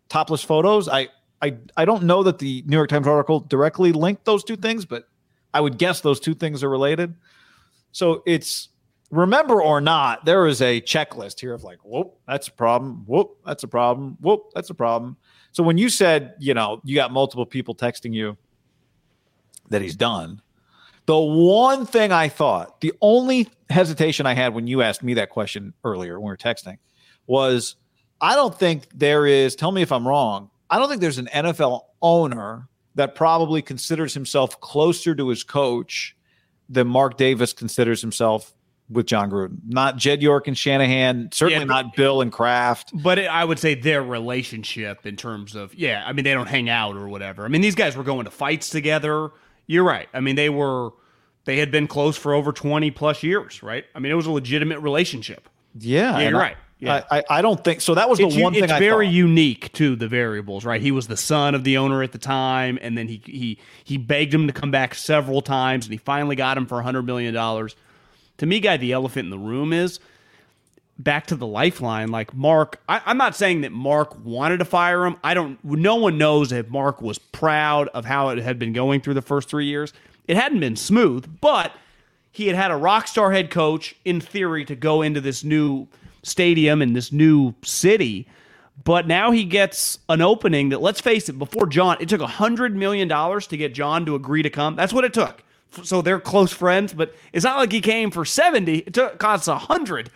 topless 0.09 0.41
photos. 0.41 0.89
I 0.89 1.09
I 1.41 1.55
I 1.77 1.85
don't 1.85 2.03
know 2.03 2.23
that 2.23 2.39
the 2.39 2.63
New 2.65 2.75
York 2.75 2.89
Times 2.89 3.07
article 3.07 3.39
directly 3.39 3.91
linked 3.91 4.25
those 4.25 4.43
two 4.43 4.55
things, 4.57 4.85
but 4.85 5.07
I 5.53 5.61
would 5.61 5.77
guess 5.77 6.01
those 6.01 6.19
two 6.19 6.33
things 6.33 6.63
are 6.63 6.69
related. 6.69 7.13
So 7.91 8.23
it's 8.25 8.69
remember 9.11 9.61
or 9.61 9.81
not, 9.81 10.25
there 10.25 10.47
is 10.47 10.61
a 10.61 10.81
checklist 10.81 11.39
here 11.39 11.53
of 11.53 11.63
like, 11.63 11.79
whoop, 11.83 12.17
that's 12.27 12.47
a 12.47 12.51
problem. 12.51 13.03
Whoop, 13.05 13.37
that's 13.45 13.63
a 13.63 13.67
problem. 13.67 14.17
Whoop, 14.21 14.51
that's 14.53 14.69
a 14.69 14.73
problem. 14.73 15.17
So 15.51 15.63
when 15.63 15.77
you 15.77 15.89
said, 15.89 16.35
you 16.39 16.53
know, 16.53 16.81
you 16.83 16.95
got 16.95 17.11
multiple 17.11 17.45
people 17.45 17.75
texting 17.75 18.13
you 18.13 18.37
that 19.69 19.81
he's 19.81 19.95
done, 19.95 20.41
the 21.05 21.17
one 21.17 21.85
thing 21.85 22.11
I 22.11 22.27
thought, 22.27 22.81
the 22.81 22.93
only 23.01 23.49
hesitation 23.69 24.25
I 24.25 24.33
had 24.33 24.53
when 24.53 24.67
you 24.67 24.81
asked 24.81 25.03
me 25.03 25.13
that 25.15 25.29
question 25.29 25.73
earlier 25.83 26.19
when 26.19 26.27
we 26.27 26.31
were 26.31 26.37
texting 26.37 26.77
was 27.27 27.75
I 28.19 28.35
don't 28.35 28.57
think 28.57 28.87
there 28.93 29.25
is, 29.25 29.55
tell 29.55 29.71
me 29.71 29.81
if 29.81 29.91
I'm 29.91 30.07
wrong, 30.07 30.49
I 30.69 30.79
don't 30.79 30.89
think 30.89 31.01
there's 31.01 31.17
an 31.17 31.29
NFL 31.33 31.81
owner 32.01 32.67
that 32.95 33.15
probably 33.15 33.61
considers 33.61 34.13
himself 34.13 34.59
closer 34.59 35.15
to 35.15 35.29
his 35.29 35.43
coach 35.43 36.15
than 36.67 36.87
Mark 36.87 37.15
Davis 37.15 37.53
considers 37.53 38.01
himself 38.01 38.53
with 38.89 39.05
Jon 39.05 39.29
Gruden. 39.29 39.57
Not 39.67 39.97
Jed 39.97 40.21
York 40.21 40.47
and 40.47 40.57
Shanahan, 40.57 41.29
certainly 41.33 41.61
Yeah, 41.61 41.65
but- 41.65 41.83
not 41.83 41.95
Bill 41.95 42.21
and 42.21 42.31
Kraft. 42.31 42.91
But 42.93 43.19
it, 43.19 43.25
I 43.25 43.43
would 43.43 43.59
say 43.59 43.75
their 43.75 44.01
relationship 44.03 45.05
in 45.05 45.15
terms 45.17 45.55
of, 45.55 45.73
yeah, 45.75 46.03
I 46.05 46.13
mean, 46.13 46.23
they 46.23 46.33
don't 46.33 46.47
hang 46.47 46.69
out 46.69 46.95
or 46.95 47.07
whatever. 47.09 47.43
I 47.43 47.47
mean, 47.49 47.61
these 47.61 47.75
guys 47.75 47.97
were 47.97 48.03
going 48.03 48.25
to 48.25 48.31
fights 48.31 48.69
together. 48.69 49.31
You're 49.65 49.83
right. 49.83 50.07
I 50.13 50.21
mean, 50.21 50.35
they 50.37 50.49
were, 50.49 50.91
they 51.45 51.57
had 51.57 51.71
been 51.71 51.87
close 51.87 52.15
for 52.17 52.33
over 52.33 52.51
20 52.53 52.91
plus 52.91 53.23
years, 53.23 53.61
right? 53.61 53.83
I 53.93 53.99
mean, 53.99 54.11
it 54.11 54.15
was 54.15 54.25
a 54.25 54.31
legitimate 54.31 54.79
relationship. 54.79 55.49
Yeah, 55.77 56.17
Yeah, 56.19 56.29
you're 56.29 56.37
I- 56.39 56.41
right. 56.41 56.57
Yeah. 56.79 57.03
I, 57.09 57.23
I, 57.27 57.41
don't 57.41 57.63
think 57.63 57.81
so. 57.81 57.95
That 57.95 58.07
was 58.07 58.19
the 58.19 58.27
it's, 58.27 58.37
one 58.37 58.53
thing 58.53 58.63
it's 58.65 58.71
I 58.71 58.77
very 58.79 59.07
thought. 59.07 59.13
unique 59.13 59.73
to 59.73 59.95
the 59.95 60.07
variables, 60.07 60.63
right? 60.63 60.79
He 60.79 60.91
was 60.91 61.07
the 61.07 61.17
son 61.17 61.55
of 61.55 61.63
the 61.63 61.77
owner 61.77 62.03
at 62.03 62.11
the 62.11 62.19
time, 62.19 62.77
and 62.79 62.95
then 62.95 63.07
he 63.07 63.19
he 63.25 63.57
he 63.83 63.97
begged 63.97 64.31
him 64.31 64.45
to 64.45 64.53
come 64.53 64.69
back 64.69 64.93
several 64.93 65.41
times, 65.41 65.87
and 65.87 65.91
he 65.91 65.97
finally 65.97 66.35
got 66.35 66.55
him 66.55 66.67
for 66.67 66.79
hundred 66.83 67.01
million 67.01 67.33
dollars. 67.33 67.75
To 68.39 68.45
me, 68.45 68.59
guy, 68.59 68.77
the 68.77 68.91
elephant 68.91 69.25
in 69.25 69.29
the 69.29 69.37
room 69.37 69.73
is 69.73 69.99
back 70.99 71.27
to 71.27 71.35
the 71.35 71.47
lifeline. 71.47 72.09
Like 72.09 72.33
Mark, 72.33 72.81
I, 72.87 73.01
I'm 73.05 73.17
not 73.17 73.35
saying 73.35 73.61
that 73.61 73.71
Mark 73.71 74.17
wanted 74.23 74.57
to 74.57 74.65
fire 74.65 75.05
him. 75.05 75.17
I 75.23 75.33
don't. 75.33 75.63
No 75.63 75.95
one 75.95 76.17
knows 76.17 76.51
if 76.51 76.69
Mark 76.69 77.01
was 77.01 77.17
proud 77.17 77.87
of 77.89 78.05
how 78.05 78.29
it 78.29 78.39
had 78.39 78.59
been 78.59 78.73
going 78.73 79.01
through 79.01 79.15
the 79.15 79.21
first 79.21 79.49
three 79.49 79.65
years. 79.65 79.93
It 80.27 80.35
hadn't 80.35 80.59
been 80.59 80.75
smooth, 80.75 81.39
but 81.41 81.73
he 82.31 82.47
had 82.47 82.55
had 82.55 82.71
a 82.71 82.75
rock 82.75 83.07
star 83.07 83.31
head 83.31 83.49
coach 83.49 83.95
in 84.05 84.21
theory 84.21 84.65
to 84.65 84.75
go 84.75 85.01
into 85.01 85.21
this 85.21 85.43
new 85.43 85.87
stadium 86.23 86.81
in 86.81 86.93
this 86.93 87.11
new 87.11 87.55
city. 87.63 88.27
But 88.83 89.07
now 89.07 89.31
he 89.31 89.43
gets 89.43 89.99
an 90.07 90.21
opening 90.21 90.69
that, 90.69 90.81
let's 90.81 91.01
face 91.01 91.27
it, 91.29 91.39
before 91.39 91.65
Jon, 91.65 91.97
it 91.99 92.09
took 92.09 92.21
$100 92.21 92.73
million 92.73 93.09
to 93.09 93.57
get 93.57 93.73
Jon 93.73 94.05
to 94.05 94.13
agree 94.13 94.43
to 94.43 94.49
come. 94.49 94.75
That's 94.75 94.93
what 94.93 95.03
it 95.03 95.13
took. 95.13 95.43
So 95.83 96.01
they're 96.01 96.19
close 96.19 96.51
friends, 96.51 96.93
but 96.93 97.13
it's 97.33 97.45
not 97.45 97.57
like 97.57 97.71
he 97.71 97.81
came 97.81 98.11
for 98.11 98.25
70. 98.25 98.77
It 98.79 98.93
took, 98.93 99.19
costs 99.19 99.47
100 99.47 100.09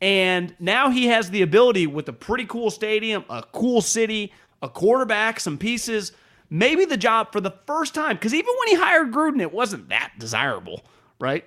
And 0.00 0.54
now 0.58 0.90
he 0.90 1.06
has 1.06 1.30
the 1.30 1.42
ability 1.42 1.86
with 1.86 2.08
a 2.08 2.12
pretty 2.12 2.46
cool 2.46 2.70
stadium, 2.70 3.24
a 3.28 3.42
cool 3.52 3.80
city, 3.80 4.32
a 4.62 4.68
quarterback, 4.68 5.40
some 5.40 5.58
pieces, 5.58 6.12
maybe 6.50 6.84
the 6.84 6.96
job 6.96 7.32
for 7.32 7.40
the 7.40 7.52
first 7.66 7.94
time. 7.94 8.16
Because 8.16 8.34
even 8.34 8.52
when 8.58 8.68
he 8.68 8.74
hired 8.76 9.12
Gruden, 9.12 9.40
it 9.40 9.52
wasn't 9.52 9.88
that 9.90 10.12
desirable, 10.18 10.84
right? 11.18 11.44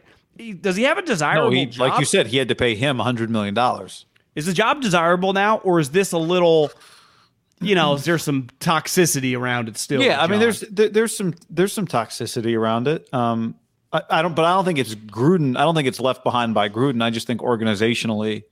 Does 0.61 0.75
he 0.75 0.83
have 0.83 0.97
a 0.97 1.01
desirable 1.01 1.51
no, 1.51 1.57
he, 1.57 1.65
job? 1.65 1.89
Like 1.89 1.99
you 1.99 2.05
said, 2.05 2.27
he 2.27 2.37
had 2.37 2.47
to 2.49 2.55
pay 2.55 2.75
him 2.75 2.97
$100 2.97 3.29
million. 3.29 3.57
Is 4.35 4.45
the 4.45 4.53
job 4.53 4.81
desirable 4.81 5.33
now, 5.33 5.57
or 5.59 5.79
is 5.79 5.89
this 5.89 6.11
a 6.11 6.17
little, 6.17 6.69
you 7.59 7.75
know, 7.75 7.97
there's 7.97 8.23
some 8.23 8.47
toxicity 8.59 9.37
around 9.37 9.67
it 9.67 9.77
still? 9.77 10.01
Yeah, 10.01 10.21
I 10.21 10.27
mean, 10.27 10.39
there's 10.39 10.61
there, 10.61 10.89
there's 10.89 11.15
some 11.15 11.33
there's 11.49 11.73
some 11.73 11.87
toxicity 11.87 12.57
around 12.57 12.87
it. 12.87 13.11
Um, 13.13 13.55
I, 13.91 14.01
I 14.09 14.21
don't, 14.21 14.35
but 14.35 14.45
I 14.45 14.53
don't 14.53 14.65
think 14.65 14.79
it's 14.79 14.95
Gruden. 14.95 15.57
I 15.57 15.61
don't 15.61 15.75
think 15.75 15.87
it's 15.87 15.99
left 15.99 16.23
behind 16.23 16.53
by 16.53 16.69
Gruden. 16.69 17.01
I 17.03 17.09
just 17.09 17.27
think 17.27 17.41
organizationally, 17.41 18.43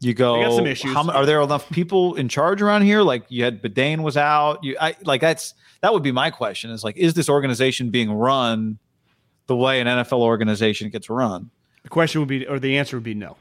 you 0.00 0.14
go. 0.14 0.36
They 0.36 0.44
got 0.44 0.56
some 0.56 0.66
issues. 0.66 0.92
How, 0.92 1.10
are 1.10 1.26
there 1.26 1.40
enough 1.40 1.68
people 1.70 2.14
in 2.14 2.28
charge 2.28 2.60
around 2.60 2.82
here? 2.82 3.02
Like 3.02 3.24
you 3.28 3.44
had 3.44 3.62
Badain 3.62 4.02
was 4.02 4.16
out. 4.16 4.62
You, 4.64 4.76
I 4.80 4.96
like 5.04 5.20
that's 5.20 5.54
that 5.80 5.92
would 5.92 6.02
be 6.02 6.12
my 6.12 6.30
question. 6.30 6.70
Is 6.70 6.84
like, 6.84 6.96
is 6.96 7.14
this 7.14 7.28
organization 7.28 7.90
being 7.90 8.12
run 8.12 8.78
the 9.46 9.56
way 9.56 9.80
an 9.80 9.86
NFL 9.86 10.20
organization 10.20 10.90
gets 10.90 11.08
run? 11.08 11.50
the 11.82 11.88
question 11.88 12.20
would 12.20 12.28
be, 12.28 12.46
or 12.46 12.58
the 12.58 12.78
answer 12.78 12.96
would 12.96 13.04
be 13.04 13.14
no. 13.14 13.36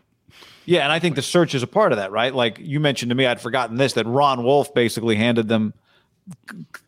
Yeah, 0.70 0.84
and 0.84 0.92
I 0.92 1.00
think 1.00 1.16
the 1.16 1.24
search 1.24 1.56
is 1.56 1.64
a 1.64 1.68
part 1.68 1.94
of 1.94 1.98
that, 1.98 2.12
right? 2.12 2.32
Like 2.32 2.60
you 2.60 2.80
mentioned 2.80 3.10
to 3.10 3.16
me, 3.16 3.26
I'd 3.26 3.42
forgotten 3.42 3.78
this 3.78 3.94
that 3.94 4.06
Ron 4.06 4.44
Wolf 4.44 4.72
basically 4.72 5.16
handed 5.16 5.48
them. 5.48 5.74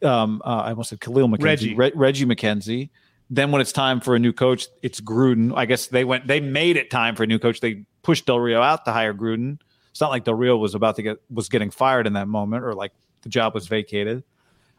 Um, 0.04 0.40
uh, 0.46 0.50
I 0.50 0.70
almost 0.70 0.92
said 0.92 1.02
Khalil 1.02 1.28
McKenzie, 1.28 1.44
Reggie. 1.44 1.74
Re- 1.74 1.92
Reggie 1.96 2.26
McKenzie. 2.28 2.90
Then 3.32 3.50
when 3.50 3.60
it's 3.60 3.72
time 3.72 4.00
for 4.00 4.16
a 4.16 4.20
new 4.20 4.34
coach, 4.34 4.68
it's 4.84 5.02
Gruden. 5.02 5.52
I 5.56 5.66
guess 5.66 5.88
they 5.88 6.04
went. 6.04 6.28
They 6.28 6.40
made 6.40 6.78
it 6.78 6.92
time 6.92 7.16
for 7.16 7.24
a 7.24 7.26
new 7.26 7.40
coach. 7.40 7.60
They 7.60 7.84
pushed 8.04 8.28
Del 8.28 8.40
Rio 8.40 8.62
out 8.62 8.86
to 8.86 8.92
hire 8.92 9.16
Gruden. 9.16 9.58
It's 9.90 10.00
not 10.00 10.12
like 10.12 10.26
Del 10.26 10.36
Rio 10.36 10.58
was 10.58 10.76
about 10.76 10.98
to 10.98 11.02
get 11.02 11.18
was 11.32 11.50
getting 11.50 11.72
fired 11.72 12.06
in 12.06 12.14
that 12.14 12.28
moment, 12.28 12.64
or 12.64 12.76
like 12.76 12.92
the 13.24 13.30
job 13.30 13.56
was 13.56 13.66
vacated. 13.68 14.24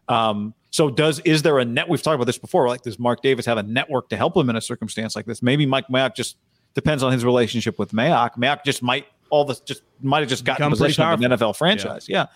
Um, 0.07 0.55
so 0.71 0.91
does 0.91 1.19
is 1.25 1.43
there 1.43 1.59
a 1.59 1.65
net? 1.65 1.89
We've 1.89 2.01
talked 2.01 2.15
about 2.15 2.27
this 2.27 2.39
before. 2.39 2.69
Like 2.69 2.83
does 2.83 3.01
Mark 3.01 3.21
Davis 3.21 3.47
have 3.47 3.59
a 3.59 3.65
network 3.65 4.11
to 4.11 4.17
help 4.17 4.37
him 4.37 4.49
in 4.49 4.55
a 4.55 4.61
circumstance 4.61 5.17
like 5.17 5.27
this? 5.27 5.43
Maybe 5.43 5.67
Mike 5.67 5.89
Mayock 5.89 6.15
just 6.15 6.37
depends 6.75 7.02
on 7.02 7.12
his 7.12 7.25
relationship 7.25 7.79
with 7.79 7.93
Mayock. 7.93 8.37
Mayock 8.37 8.64
just 8.64 8.83
might 8.83 9.07
all 9.31 9.45
this 9.45 9.61
just 9.61 9.83
might 10.00 10.21
have 10.21 10.29
just 10.29 10.45
gotten 10.45 10.61
Become 10.61 10.73
possession 10.73 11.05
of 11.05 11.23
an. 11.23 11.31
NFL 11.31 11.57
franchise. 11.57 12.09
Yeah. 12.09 12.26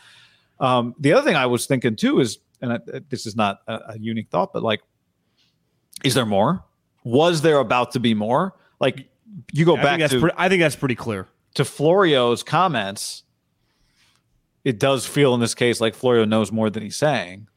Um, 0.58 0.94
the 0.98 1.12
other 1.12 1.22
thing 1.26 1.36
I 1.36 1.46
was 1.46 1.66
thinking 1.66 1.96
too 1.96 2.20
is, 2.20 2.38
and 2.60 2.72
I, 2.72 2.78
this 3.10 3.26
is 3.26 3.36
not 3.36 3.60
a, 3.66 3.74
a 3.90 3.98
unique 3.98 4.30
thought, 4.30 4.52
but 4.52 4.62
like, 4.62 4.80
is 6.04 6.14
there 6.14 6.24
more? 6.26 6.64
Was 7.04 7.42
there 7.42 7.58
about 7.58 7.92
to 7.92 8.00
be 8.00 8.14
more? 8.14 8.54
Like, 8.80 9.08
you 9.52 9.64
go 9.64 9.76
I 9.76 9.82
back 9.82 10.00
that's 10.00 10.12
to 10.12 10.20
pretty, 10.20 10.34
I 10.38 10.48
think 10.48 10.60
that's 10.60 10.76
pretty 10.76 10.94
clear. 10.94 11.28
to 11.54 11.64
Florio's 11.64 12.42
comments, 12.42 13.22
it 14.64 14.78
does 14.78 15.06
feel 15.06 15.34
in 15.34 15.40
this 15.40 15.54
case 15.54 15.80
like 15.80 15.94
Florio 15.94 16.24
knows 16.24 16.50
more 16.50 16.70
than 16.70 16.82
he's 16.82 16.96
saying. 16.96 17.48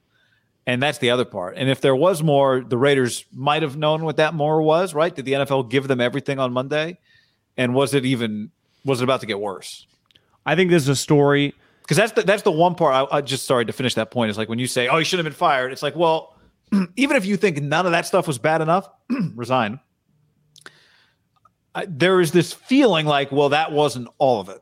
And 0.69 0.83
that's 0.83 0.99
the 0.99 1.09
other 1.09 1.25
part. 1.25 1.57
And 1.57 1.67
if 1.67 1.81
there 1.81 1.95
was 1.95 2.21
more, 2.21 2.61
the 2.61 2.77
Raiders 2.77 3.25
might 3.33 3.63
have 3.63 3.75
known 3.75 4.03
what 4.03 4.17
that 4.17 4.35
more 4.35 4.61
was, 4.61 4.93
right? 4.93 5.13
Did 5.15 5.25
the 5.25 5.33
NFL 5.33 5.71
give 5.71 5.87
them 5.87 5.99
everything 5.99 6.37
on 6.37 6.53
Monday? 6.53 6.99
And 7.57 7.73
was 7.73 7.95
it 7.95 8.05
even 8.05 8.51
was 8.85 9.01
it 9.01 9.03
about 9.03 9.21
to 9.21 9.25
get 9.25 9.39
worse? 9.39 9.87
I 10.45 10.55
think 10.55 10.69
this 10.69 10.83
is 10.83 10.89
a 10.89 10.95
story. 10.95 11.55
Because 11.81 11.97
that's 11.97 12.11
the 12.11 12.21
that's 12.21 12.43
the 12.43 12.51
one 12.51 12.75
part. 12.75 12.93
I, 13.11 13.17
I 13.17 13.21
just 13.21 13.47
sorry 13.47 13.65
to 13.65 13.73
finish 13.73 13.95
that 13.95 14.11
point. 14.11 14.29
Is 14.29 14.37
like 14.37 14.47
when 14.47 14.59
you 14.59 14.67
say, 14.67 14.87
"Oh, 14.87 14.99
he 14.99 15.03
shouldn't 15.03 15.25
have 15.25 15.33
been 15.33 15.39
fired." 15.39 15.71
It's 15.71 15.81
like, 15.81 15.95
well, 15.95 16.35
even 16.95 17.17
if 17.17 17.25
you 17.25 17.35
think 17.35 17.59
none 17.63 17.87
of 17.87 17.91
that 17.93 18.05
stuff 18.05 18.27
was 18.27 18.37
bad 18.37 18.61
enough, 18.61 18.87
resign. 19.35 19.79
I, 21.73 21.87
there 21.89 22.21
is 22.21 22.31
this 22.31 22.53
feeling 22.53 23.07
like, 23.07 23.31
well, 23.31 23.49
that 23.49 23.71
wasn't 23.71 24.07
all 24.19 24.39
of 24.39 24.49
it, 24.49 24.61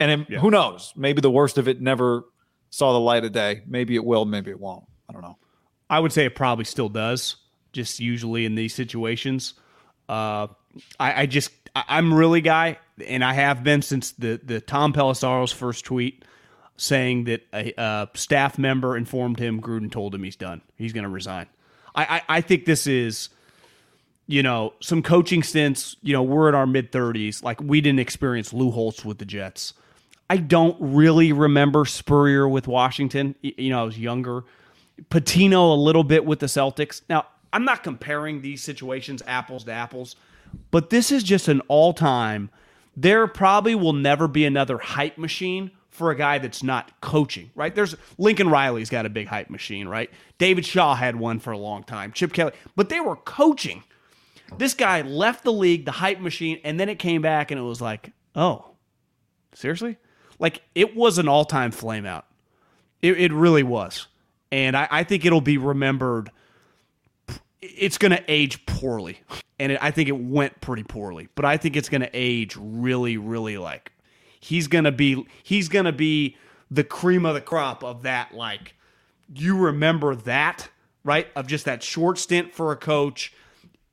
and 0.00 0.10
it- 0.22 0.26
Yeah. 0.30 0.38
who 0.40 0.50
knows? 0.50 0.92
Maybe 0.96 1.20
the 1.20 1.30
worst 1.30 1.56
of 1.56 1.68
it 1.68 1.80
never 1.80 2.24
saw 2.70 2.92
the 2.92 3.00
light 3.00 3.24
of 3.24 3.30
day. 3.30 3.62
Maybe 3.68 3.94
it 3.94 4.04
will. 4.04 4.24
Maybe 4.24 4.50
it 4.50 4.58
won't. 4.58 4.84
I 5.08 5.12
don't 5.12 5.22
know. 5.22 5.36
I 5.90 6.00
would 6.00 6.12
say 6.12 6.24
it 6.24 6.34
probably 6.34 6.64
still 6.64 6.88
does. 6.88 7.36
Just 7.72 8.00
usually 8.00 8.46
in 8.46 8.54
these 8.54 8.72
situations, 8.72 9.54
uh, 10.08 10.46
I, 10.98 11.22
I 11.22 11.26
just 11.26 11.50
I, 11.74 11.84
I'm 11.88 12.14
really 12.14 12.40
guy, 12.40 12.78
and 13.04 13.24
I 13.24 13.34
have 13.34 13.64
been 13.64 13.82
since 13.82 14.12
the 14.12 14.40
the 14.42 14.60
Tom 14.60 14.92
Pelissero's 14.92 15.52
first 15.52 15.84
tweet 15.84 16.24
saying 16.76 17.24
that 17.24 17.42
a, 17.52 17.72
a 17.76 18.08
staff 18.14 18.58
member 18.58 18.96
informed 18.96 19.38
him 19.38 19.60
Gruden 19.60 19.90
told 19.90 20.14
him 20.14 20.22
he's 20.22 20.36
done. 20.36 20.60
He's 20.76 20.92
going 20.92 21.04
to 21.04 21.10
resign. 21.10 21.46
I, 21.94 22.04
I 22.28 22.36
I 22.38 22.40
think 22.40 22.64
this 22.64 22.86
is. 22.86 23.30
You 24.26 24.42
know, 24.42 24.72
some 24.80 25.02
coaching 25.02 25.42
stints, 25.42 25.96
you 26.00 26.14
know, 26.14 26.22
we're 26.22 26.48
in 26.48 26.54
our 26.54 26.66
mid 26.66 26.90
30s. 26.90 27.42
Like, 27.42 27.60
we 27.60 27.82
didn't 27.82 28.00
experience 28.00 28.54
Lou 28.54 28.70
Holtz 28.70 29.04
with 29.04 29.18
the 29.18 29.26
Jets. 29.26 29.74
I 30.30 30.38
don't 30.38 30.76
really 30.80 31.32
remember 31.32 31.84
Spurrier 31.84 32.48
with 32.48 32.66
Washington. 32.66 33.34
You 33.42 33.70
know, 33.70 33.82
I 33.82 33.84
was 33.84 33.98
younger. 33.98 34.44
Pitino 35.10 35.72
a 35.72 35.80
little 35.80 36.04
bit 36.04 36.24
with 36.24 36.38
the 36.38 36.46
Celtics. 36.46 37.02
Now, 37.08 37.26
I'm 37.52 37.64
not 37.64 37.82
comparing 37.82 38.40
these 38.40 38.62
situations 38.62 39.22
apples 39.26 39.64
to 39.64 39.72
apples, 39.72 40.16
but 40.70 40.90
this 40.90 41.12
is 41.12 41.22
just 41.22 41.48
an 41.48 41.60
all 41.68 41.92
time. 41.92 42.50
There 42.96 43.26
probably 43.26 43.74
will 43.74 43.92
never 43.92 44.28
be 44.28 44.44
another 44.44 44.78
hype 44.78 45.18
machine 45.18 45.70
for 45.90 46.10
a 46.10 46.16
guy 46.16 46.38
that's 46.38 46.62
not 46.62 47.00
coaching, 47.00 47.50
right? 47.54 47.72
There's 47.72 47.94
Lincoln 48.18 48.48
Riley's 48.48 48.90
got 48.90 49.06
a 49.06 49.08
big 49.08 49.28
hype 49.28 49.50
machine, 49.50 49.86
right? 49.86 50.10
David 50.38 50.66
Shaw 50.66 50.96
had 50.96 51.14
one 51.14 51.38
for 51.38 51.52
a 51.52 51.58
long 51.58 51.84
time, 51.84 52.10
Chip 52.10 52.32
Kelly, 52.32 52.52
but 52.74 52.88
they 52.88 52.98
were 52.98 53.14
coaching. 53.14 53.84
This 54.58 54.74
guy 54.74 55.02
left 55.02 55.44
the 55.44 55.52
league, 55.52 55.84
the 55.84 55.92
hype 55.92 56.18
machine, 56.18 56.60
and 56.64 56.78
then 56.78 56.88
it 56.88 56.98
came 56.98 57.22
back 57.22 57.52
and 57.52 57.60
it 57.60 57.62
was 57.62 57.80
like, 57.80 58.10
oh, 58.34 58.72
seriously? 59.54 59.96
Like 60.40 60.62
it 60.74 60.96
was 60.96 61.18
an 61.18 61.28
all 61.28 61.44
time 61.44 61.70
flame 61.70 62.06
out. 62.06 62.26
It, 63.00 63.20
it 63.20 63.32
really 63.32 63.62
was. 63.62 64.08
And 64.52 64.76
I, 64.76 64.88
I 64.90 65.04
think 65.04 65.24
it'll 65.24 65.40
be 65.40 65.58
remembered. 65.58 66.30
It's 67.60 67.98
going 67.98 68.12
to 68.12 68.22
age 68.28 68.64
poorly. 68.66 69.20
And 69.58 69.72
it, 69.72 69.78
I 69.82 69.90
think 69.90 70.08
it 70.08 70.18
went 70.18 70.60
pretty 70.60 70.82
poorly. 70.82 71.28
But 71.34 71.44
I 71.44 71.56
think 71.56 71.76
it's 71.76 71.88
going 71.88 72.02
to 72.02 72.10
age 72.12 72.56
really, 72.56 73.16
really 73.16 73.58
like 73.58 73.92
he's 74.44 74.68
going 74.68 74.84
to 74.84 74.92
be, 74.92 75.26
he's 75.42 75.68
going 75.68 75.86
to 75.86 75.92
be 75.92 76.36
the 76.70 76.84
cream 76.84 77.24
of 77.24 77.34
the 77.34 77.40
crop 77.40 77.82
of 77.82 78.02
that. 78.02 78.34
Like 78.34 78.74
you 79.34 79.56
remember 79.56 80.14
that, 80.14 80.68
right? 81.02 81.28
Of 81.34 81.46
just 81.46 81.64
that 81.64 81.82
short 81.82 82.18
stint 82.18 82.52
for 82.52 82.70
a 82.70 82.76
coach. 82.76 83.32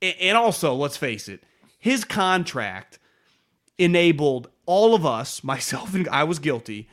And 0.01 0.38
also, 0.38 0.75
let's 0.75 0.98
face 0.98 1.29
it, 1.29 1.43
his 1.79 2.03
contract 2.03 3.00
enabled 3.77 4.50
all 4.65 4.93
of 4.93 5.05
us, 5.05 5.41
myself 5.43 5.93
and 5.96 6.08
I 6.10 6.25
was 6.25 6.39
guilty 6.39 6.89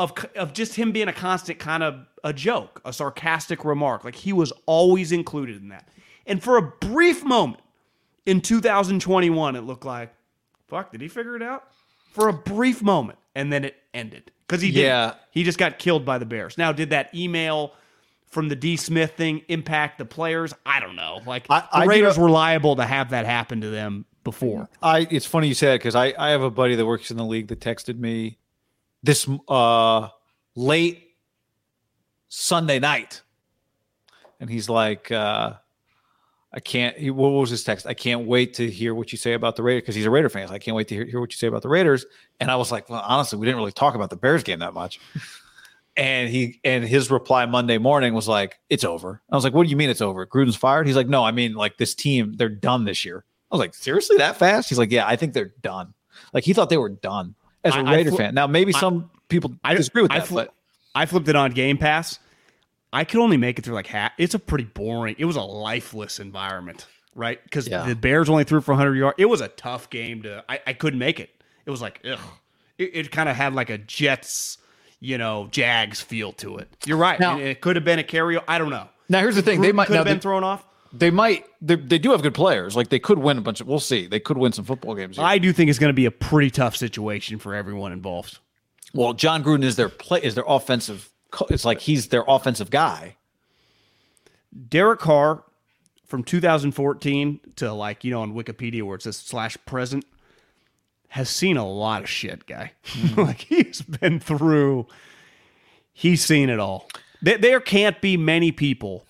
of 0.00 0.12
of 0.36 0.52
just 0.54 0.74
him 0.74 0.92
being 0.92 1.08
a 1.08 1.12
constant 1.12 1.58
kind 1.58 1.82
of 1.82 2.06
a 2.24 2.32
joke, 2.32 2.80
a 2.84 2.92
sarcastic 2.92 3.64
remark. 3.64 4.02
Like 4.02 4.14
he 4.14 4.32
was 4.32 4.52
always 4.66 5.12
included 5.12 5.60
in 5.60 5.68
that. 5.68 5.88
And 6.26 6.42
for 6.42 6.56
a 6.56 6.62
brief 6.62 7.22
moment 7.24 7.62
in 8.24 8.40
2021, 8.40 9.56
it 9.56 9.60
looked 9.62 9.84
like, 9.84 10.12
fuck, 10.68 10.90
did 10.92 11.00
he 11.00 11.08
figure 11.08 11.36
it 11.36 11.42
out? 11.42 11.64
For 12.12 12.28
a 12.28 12.32
brief 12.32 12.82
moment, 12.82 13.18
and 13.34 13.52
then 13.52 13.64
it 13.64 13.76
ended 13.94 14.30
because 14.48 14.62
he 14.62 14.70
did. 14.72 14.82
Yeah. 14.82 15.14
He 15.30 15.44
just 15.44 15.58
got 15.58 15.78
killed 15.78 16.04
by 16.04 16.18
the 16.18 16.26
Bears. 16.26 16.56
Now, 16.58 16.72
did 16.72 16.90
that 16.90 17.14
email? 17.14 17.74
From 18.26 18.48
the 18.48 18.54
D. 18.54 18.76
Smith 18.76 19.14
thing 19.16 19.42
impact 19.48 19.98
the 19.98 20.04
players? 20.04 20.54
I 20.64 20.78
don't 20.78 20.94
know. 20.94 21.18
Like 21.26 21.46
I- 21.50 21.60
the 21.62 21.76
I 21.78 21.82
do 21.82 21.88
Raiders 21.88 22.16
were 22.16 22.30
liable 22.30 22.76
to 22.76 22.84
have 22.84 23.10
that 23.10 23.26
happen 23.26 23.60
to 23.62 23.68
them 23.70 24.04
before. 24.22 24.68
I 24.80 25.08
it's 25.10 25.26
funny 25.26 25.48
you 25.48 25.54
said 25.54 25.74
it 25.74 25.78
because 25.80 25.96
I 25.96 26.14
I 26.16 26.30
have 26.30 26.42
a 26.42 26.50
buddy 26.50 26.76
that 26.76 26.86
works 26.86 27.10
in 27.10 27.16
the 27.16 27.24
league 27.24 27.48
that 27.48 27.58
texted 27.58 27.98
me 27.98 28.38
this 29.02 29.28
uh 29.48 30.08
late 30.54 31.14
Sunday 32.28 32.78
night, 32.78 33.22
and 34.38 34.50
he's 34.50 34.68
like, 34.68 35.10
uh 35.10 35.54
I 36.52 36.58
can't. 36.58 36.96
He, 36.96 37.10
what 37.10 37.28
was 37.28 37.50
his 37.50 37.62
text? 37.62 37.86
I 37.86 37.94
can't 37.94 38.26
wait 38.26 38.54
to 38.54 38.68
hear 38.68 38.94
what 38.94 39.12
you 39.12 39.18
say 39.18 39.34
about 39.34 39.54
the 39.54 39.62
Raiders 39.62 39.82
because 39.82 39.94
he's 39.94 40.06
a 40.06 40.10
Raider 40.10 40.28
fan. 40.28 40.48
Like, 40.48 40.56
I 40.56 40.58
can't 40.58 40.76
wait 40.76 40.88
to 40.88 40.96
hear, 40.96 41.04
hear 41.04 41.20
what 41.20 41.32
you 41.32 41.36
say 41.36 41.46
about 41.46 41.62
the 41.62 41.68
Raiders. 41.68 42.04
And 42.40 42.50
I 42.50 42.56
was 42.56 42.72
like, 42.72 42.90
well, 42.90 43.02
honestly, 43.06 43.38
we 43.38 43.46
didn't 43.46 43.58
really 43.58 43.70
talk 43.70 43.94
about 43.94 44.10
the 44.10 44.16
Bears 44.16 44.42
game 44.42 44.58
that 44.60 44.74
much. 44.74 45.00
And 45.96 46.30
he 46.30 46.60
and 46.64 46.84
his 46.84 47.10
reply 47.10 47.44
Monday 47.46 47.76
morning 47.76 48.14
was 48.14 48.28
like, 48.28 48.60
"It's 48.70 48.84
over." 48.84 49.20
I 49.28 49.34
was 49.34 49.42
like, 49.42 49.52
"What 49.52 49.64
do 49.64 49.70
you 49.70 49.76
mean 49.76 49.90
it's 49.90 50.00
over? 50.00 50.24
Gruden's 50.24 50.54
fired?" 50.54 50.86
He's 50.86 50.94
like, 50.94 51.08
"No, 51.08 51.24
I 51.24 51.32
mean 51.32 51.54
like 51.54 51.78
this 51.78 51.96
team, 51.96 52.32
they're 52.34 52.48
done 52.48 52.84
this 52.84 53.04
year." 53.04 53.24
I 53.50 53.56
was 53.56 53.58
like, 53.58 53.74
"Seriously, 53.74 54.16
that 54.18 54.36
fast?" 54.36 54.68
He's 54.68 54.78
like, 54.78 54.92
"Yeah, 54.92 55.06
I 55.06 55.16
think 55.16 55.34
they're 55.34 55.52
done." 55.62 55.92
Like 56.32 56.44
he 56.44 56.52
thought 56.52 56.70
they 56.70 56.78
were 56.78 56.90
done 56.90 57.34
as 57.64 57.74
a 57.74 57.78
I- 57.78 57.82
I 57.82 57.94
Raider 57.96 58.10
fl- 58.10 58.16
fan. 58.16 58.34
Now 58.34 58.46
maybe 58.46 58.72
some 58.72 59.10
people 59.28 59.52
I 59.64 59.74
disagree 59.74 60.02
with 60.02 60.12
I 60.12 60.18
that, 60.20 60.28
fl- 60.28 60.34
but 60.36 60.54
I 60.94 61.06
flipped 61.06 61.28
it 61.28 61.36
on 61.36 61.52
Game 61.52 61.78
Pass. 61.78 62.18
I 62.92 63.04
could 63.04 63.20
only 63.20 63.36
make 63.36 63.58
it 63.58 63.64
through 63.64 63.74
like 63.74 63.86
half. 63.86 64.12
It's 64.18 64.34
a 64.34 64.38
pretty 64.38 64.64
boring. 64.64 65.14
It 65.18 65.24
was 65.24 65.36
a 65.36 65.42
lifeless 65.42 66.18
environment. 66.18 66.86
right? 67.14 67.42
Because 67.44 67.68
Yeah. 67.68 67.84
the 67.86 67.94
Bears 67.96 68.28
only 68.28 68.44
threw 68.44 68.60
for 68.60 68.72
100 68.72 68.94
yards. 68.96 69.14
It 69.18 69.26
was 69.26 69.40
a 69.40 69.48
tough 69.48 69.90
game 69.90 70.22
to. 70.22 70.44
I, 70.48 70.60
I 70.66 70.72
couldn't 70.72 70.98
make 71.00 71.18
it. 71.20 71.30
It 71.66 71.70
was 71.70 71.80
like, 71.82 72.00
ugh. 72.08 72.18
It, 72.78 72.90
it 72.94 73.10
kind 73.12 73.28
of 73.28 73.34
had 73.36 73.52
like 73.54 73.68
a 73.68 73.78
Jets, 73.78 74.58
you 75.00 75.18
know, 75.18 75.48
Jags 75.50 76.00
feel 76.00 76.32
to 76.34 76.58
it. 76.58 76.68
You're 76.86 76.96
right. 76.96 77.18
Now- 77.20 77.38
it, 77.38 77.46
it 77.46 77.60
could 77.60 77.76
have 77.76 77.84
been 77.84 77.98
a 77.98 78.04
carry. 78.04 78.38
I 78.48 78.58
don't 78.58 78.70
know. 78.70 78.88
Now 79.08 79.18
here's 79.20 79.34
the 79.36 79.42
thing: 79.42 79.60
they 79.60 79.72
might 79.72 79.86
could 79.88 79.96
have 79.96 80.04
been 80.04 80.20
thrown 80.20 80.44
off. 80.44 80.64
They 80.92 81.10
might 81.10 81.44
they, 81.60 81.76
they 81.76 81.98
do 81.98 82.10
have 82.10 82.22
good 82.22 82.34
players. 82.34 82.74
Like 82.74 82.88
they 82.88 82.98
could 82.98 83.18
win 83.18 83.38
a 83.38 83.40
bunch 83.40 83.60
of. 83.60 83.66
We'll 83.68 83.78
see. 83.80 84.06
They 84.06 84.20
could 84.20 84.36
win 84.38 84.52
some 84.52 84.64
football 84.64 84.94
games. 84.94 85.16
here. 85.16 85.24
I 85.24 85.38
do 85.38 85.52
think 85.52 85.70
it's 85.70 85.78
going 85.78 85.90
to 85.90 85.94
be 85.94 86.06
a 86.06 86.10
pretty 86.10 86.50
tough 86.50 86.76
situation 86.76 87.38
for 87.38 87.54
everyone 87.54 87.92
involved. 87.92 88.38
well, 88.92 89.12
Jon 89.12 89.44
Gruden 89.44 89.62
is 89.64 89.76
their 89.76 89.88
play 89.88 90.20
is 90.22 90.34
their 90.34 90.44
offensive. 90.46 91.10
It's 91.48 91.64
like 91.64 91.80
he's 91.80 92.08
their 92.08 92.24
offensive 92.26 92.70
guy. 92.70 93.16
Derek 94.68 94.98
Carr 94.98 95.44
from 96.06 96.24
2014 96.24 97.40
to 97.56 97.72
like, 97.72 98.02
you 98.02 98.10
know, 98.10 98.22
on 98.22 98.34
Wikipedia 98.34 98.82
where 98.82 98.96
it 98.96 99.02
says 99.02 99.16
slash 99.16 99.56
present 99.64 100.04
has 101.08 101.30
seen 101.30 101.56
a 101.56 101.68
lot 101.68 102.02
of 102.02 102.08
shit, 102.08 102.46
guy. 102.46 102.72
Hmm. 102.84 103.20
like 103.22 103.40
he's 103.42 103.80
been 103.82 104.18
through, 104.18 104.88
he's 105.92 106.24
seen 106.24 106.48
it 106.50 106.58
all. 106.58 106.88
There, 107.22 107.38
there 107.38 107.60
can't 107.60 108.00
be 108.00 108.16
many 108.16 108.50
people 108.50 109.06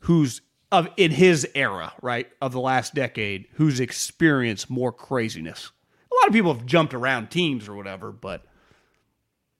who's 0.00 0.40
of 0.70 0.88
in 0.96 1.10
his 1.10 1.48
era, 1.54 1.92
right, 2.02 2.28
of 2.40 2.52
the 2.52 2.60
last 2.60 2.94
decade, 2.94 3.46
who's 3.52 3.80
experienced 3.80 4.68
more 4.68 4.92
craziness. 4.92 5.70
A 6.10 6.14
lot 6.14 6.28
of 6.28 6.32
people 6.32 6.52
have 6.52 6.66
jumped 6.66 6.94
around 6.94 7.30
teams 7.30 7.68
or 7.68 7.74
whatever, 7.74 8.12
but 8.12 8.44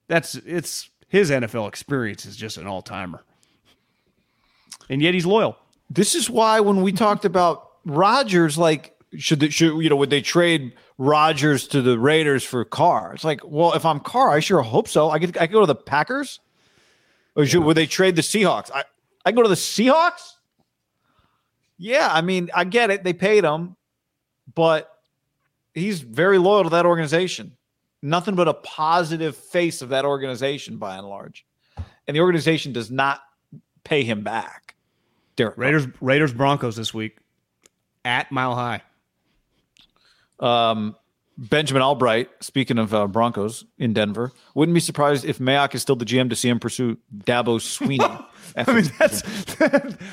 that's 0.07 0.35
it's 0.35 0.89
his 1.07 1.31
NFL 1.31 1.67
experience 1.67 2.25
is 2.25 2.35
just 2.35 2.57
an 2.57 2.67
all 2.67 2.81
timer. 2.81 3.23
And 4.89 5.01
yet 5.01 5.13
he's 5.13 5.25
loyal. 5.25 5.57
This 5.89 6.15
is 6.15 6.29
why 6.29 6.59
when 6.59 6.81
we 6.81 6.91
talked 6.91 7.25
about 7.25 7.69
Rodgers, 7.85 8.57
like 8.57 8.95
should 9.17 9.39
they, 9.39 9.49
should 9.49 9.77
you 9.81 9.89
know 9.89 9.95
would 9.95 10.09
they 10.09 10.21
trade 10.21 10.73
Rodgers 10.97 11.67
to 11.69 11.81
the 11.81 11.97
Raiders 11.97 12.43
for 12.43 12.63
Carr? 12.65 13.13
It's 13.13 13.23
like, 13.23 13.41
well, 13.43 13.73
if 13.73 13.85
I'm 13.85 13.99
Carr, 13.99 14.29
I 14.29 14.39
sure 14.39 14.61
hope 14.61 14.87
so. 14.87 15.09
I 15.09 15.19
could 15.19 15.37
I 15.37 15.47
could 15.47 15.53
go 15.53 15.61
to 15.61 15.65
the 15.65 15.75
Packers, 15.75 16.39
or 17.35 17.45
should, 17.45 17.63
would 17.63 17.77
they 17.77 17.87
trade 17.87 18.15
the 18.15 18.21
Seahawks? 18.21 18.69
I 18.71 18.83
I 19.25 19.31
go 19.31 19.41
to 19.41 19.49
the 19.49 19.55
Seahawks. 19.55 20.33
Yeah, 21.79 22.09
I 22.11 22.21
mean, 22.21 22.49
I 22.53 22.65
get 22.65 22.91
it. 22.91 23.05
They 23.05 23.13
paid 23.13 23.45
him, 23.45 23.77
but 24.53 24.91
he's 25.73 26.01
very 26.01 26.37
loyal 26.37 26.65
to 26.65 26.69
that 26.71 26.85
organization. 26.85 27.55
Nothing 28.01 28.35
but 28.35 28.49
a 28.49 28.53
positive 28.53 29.35
face 29.35 29.81
of 29.81 29.89
that 29.89 30.03
organization 30.05 30.77
by 30.77 30.97
and 30.97 31.07
large, 31.07 31.45
and 32.05 32.15
the 32.15 32.21
organization 32.21 32.73
does 32.73 32.91
not 32.91 33.21
pay 33.83 34.03
him 34.03 34.23
back. 34.23 34.75
Derek. 35.37 35.57
Raiders 35.57 35.87
Raiders 36.01 36.33
Broncos 36.33 36.75
this 36.75 36.93
week 36.93 37.17
at 38.03 38.29
Mile 38.31 38.55
High. 38.55 38.81
Um, 40.39 40.95
Benjamin 41.37 41.81
Albright, 41.81 42.29
speaking 42.41 42.77
of 42.77 42.93
uh, 42.93 43.07
Broncos 43.07 43.63
in 43.77 43.93
Denver, 43.93 44.33
wouldn't 44.53 44.73
be 44.73 44.81
surprised 44.81 45.23
if 45.23 45.39
Mayock 45.39 45.73
is 45.73 45.81
still 45.81 45.95
the 45.95 46.03
GM 46.03 46.29
to 46.29 46.35
see 46.35 46.49
him 46.49 46.59
pursue 46.59 46.97
Dabo 47.23 47.59
Swinney. 47.59 48.25
I 48.57 48.73
mean 48.73 48.91
that's 48.99 49.23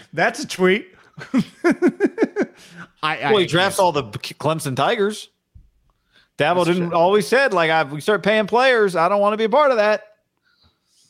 that's 0.12 0.44
a 0.44 0.46
tweet. 0.46 0.95
I, 3.02 3.18
I 3.18 3.30
well, 3.30 3.38
he 3.38 3.46
drafts 3.46 3.78
all 3.78 3.92
the 3.92 4.04
Clemson 4.04 4.76
Tigers. 4.76 5.28
Dabo 6.38 6.64
didn't 6.64 6.92
always 6.92 7.26
said 7.26 7.52
like, 7.54 7.70
I, 7.70 7.82
"We 7.84 8.00
start 8.00 8.22
paying 8.22 8.46
players. 8.46 8.94
I 8.96 9.08
don't 9.08 9.20
want 9.20 9.32
to 9.32 9.36
be 9.38 9.44
a 9.44 9.48
part 9.48 9.70
of 9.70 9.78
that." 9.78 10.02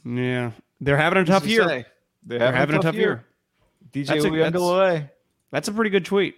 Yeah, 0.05 0.53
they're 0.81 0.97
having 0.97 1.19
a 1.19 1.25
tough 1.25 1.43
What's 1.43 1.53
year. 1.53 1.69
say? 1.69 1.87
They're, 2.25 2.39
They're 2.39 2.53
having 2.53 2.77
a 2.77 2.81
tough 2.81 2.95
year. 2.95 3.25
DJ 3.93 4.07
That's 4.07 4.25
a- 4.25 4.29
Uiagalelei. 4.31 5.11
That's 5.51 5.69
a 5.69 5.73
pretty 5.73 5.91
good 5.91 6.05
tweet. 6.05 6.37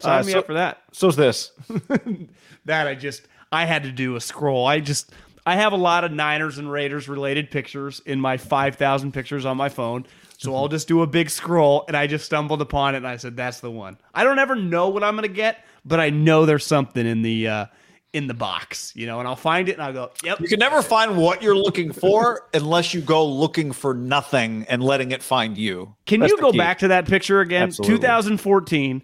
Sign 0.00 0.20
Uh, 0.20 0.24
me 0.24 0.32
so- 0.32 0.38
up 0.40 0.46
for 0.46 0.54
that. 0.54 0.82
So's 0.92 1.16
this. 1.16 1.52
That 2.64 2.86
I 2.86 2.94
just 2.96 3.22
I 3.50 3.64
had 3.64 3.84
to 3.84 3.90
do 3.92 4.16
a 4.16 4.20
scroll. 4.20 4.66
I 4.66 4.80
just 4.80 5.10
I 5.46 5.54
have 5.56 5.72
a 5.72 5.76
lot 5.76 6.04
of 6.04 6.12
Niners 6.12 6.58
and 6.58 6.70
Raiders 6.70 7.08
related 7.08 7.50
pictures 7.50 8.02
in 8.04 8.20
my 8.20 8.36
5000 8.36 9.12
pictures 9.12 9.46
on 9.46 9.56
my 9.56 9.70
phone. 9.70 10.04
So 10.38 10.54
I'll 10.54 10.68
just 10.68 10.86
do 10.86 11.02
a 11.02 11.06
big 11.06 11.30
scroll 11.30 11.84
and 11.88 11.96
I 11.96 12.06
just 12.06 12.24
stumbled 12.24 12.62
upon 12.62 12.94
it 12.94 12.98
and 12.98 13.08
I 13.08 13.16
said 13.16 13.36
that's 13.36 13.58
the 13.58 13.72
one. 13.72 13.98
I 14.14 14.22
don't 14.22 14.38
ever 14.38 14.54
know 14.54 14.88
what 14.88 15.02
I'm 15.02 15.14
going 15.16 15.28
to 15.28 15.34
get, 15.34 15.64
but 15.84 15.98
I 15.98 16.10
know 16.10 16.46
there's 16.46 16.64
something 16.64 17.04
in 17.06 17.22
the 17.22 17.48
uh 17.48 17.66
in 18.14 18.26
the 18.26 18.34
box, 18.34 18.92
you 18.96 19.06
know, 19.06 19.18
and 19.18 19.28
I'll 19.28 19.36
find 19.36 19.68
it 19.68 19.72
and 19.72 19.82
I'll 19.82 19.92
go, 19.92 20.10
"Yep." 20.24 20.40
You 20.40 20.48
can 20.48 20.58
never 20.60 20.80
find 20.80 21.16
what 21.18 21.42
you're 21.42 21.56
looking 21.56 21.92
for 21.92 22.48
unless 22.54 22.94
you 22.94 23.00
go 23.00 23.26
looking 23.26 23.72
for 23.72 23.92
nothing 23.94 24.64
and 24.68 24.82
letting 24.82 25.10
it 25.10 25.22
find 25.22 25.58
you. 25.58 25.94
Can 26.06 26.20
That's 26.20 26.32
you 26.32 26.38
go 26.38 26.52
key. 26.52 26.58
back 26.58 26.78
to 26.78 26.88
that 26.88 27.06
picture 27.06 27.40
again? 27.40 27.64
Absolutely. 27.64 27.96
2014. 27.98 29.02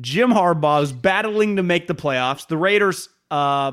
Jim 0.00 0.30
Harbaugh 0.30 0.82
is 0.82 0.92
battling 0.92 1.56
to 1.56 1.62
make 1.62 1.86
the 1.86 1.94
playoffs. 1.94 2.46
The 2.46 2.56
Raiders 2.56 3.08
uh, 3.30 3.72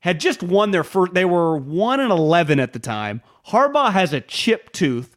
had 0.00 0.18
just 0.18 0.42
won 0.42 0.70
their 0.72 0.84
first. 0.84 1.14
They 1.14 1.24
were 1.24 1.56
one 1.56 2.00
and 2.00 2.10
eleven 2.10 2.58
at 2.58 2.72
the 2.72 2.78
time. 2.78 3.22
Harbaugh 3.48 3.92
has 3.92 4.12
a 4.12 4.20
chipped 4.20 4.72
tooth. 4.72 5.15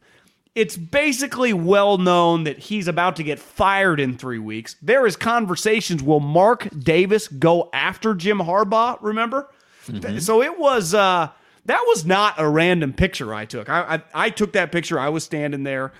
It's 0.54 0.76
basically 0.76 1.52
well 1.52 1.96
known 1.98 2.44
that 2.44 2.58
he's 2.58 2.88
about 2.88 3.16
to 3.16 3.22
get 3.22 3.38
fired 3.38 4.00
in 4.00 4.18
three 4.18 4.38
weeks. 4.40 4.74
There 4.82 5.06
is 5.06 5.14
conversations. 5.16 6.02
Will 6.02 6.18
Mark 6.20 6.68
Davis 6.76 7.28
go 7.28 7.70
after 7.72 8.14
Jim 8.14 8.38
Harbaugh? 8.38 8.98
Remember? 9.00 9.48
Th- 9.86 10.20
So 10.20 10.42
it 10.42 10.58
was. 10.58 10.92
Uh, 10.94 11.28
that 11.66 11.84
was 11.86 12.04
not 12.04 12.34
a 12.38 12.48
random 12.48 12.92
picture 12.92 13.32
I 13.32 13.44
took. 13.44 13.68
I, 13.68 13.96
I 14.14 14.26
I 14.26 14.30
took 14.30 14.52
that 14.54 14.72
picture. 14.72 14.98
I 14.98 15.08
was 15.08 15.22
standing 15.24 15.62
there. 15.62 15.92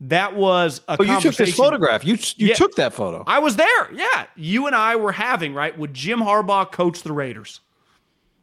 That 0.00 0.34
was 0.34 0.80
a 0.88 0.96
Oh, 0.98 1.04
you 1.04 1.20
took 1.20 1.36
this 1.36 1.54
photograph. 1.54 2.04
You 2.04 2.14
you 2.36 2.48
Yeah. 2.48 2.54
took 2.54 2.74
that 2.74 2.92
photo. 2.92 3.22
I 3.26 3.38
was 3.38 3.54
there. 3.54 3.92
Yeah, 3.92 4.26
you 4.34 4.66
and 4.66 4.74
I 4.74 4.96
were 4.96 5.12
having 5.12 5.54
right. 5.54 5.78
Would 5.78 5.94
Jim 5.94 6.18
Harbaugh 6.18 6.70
coach 6.72 7.02
the 7.02 7.12
Raiders? 7.12 7.60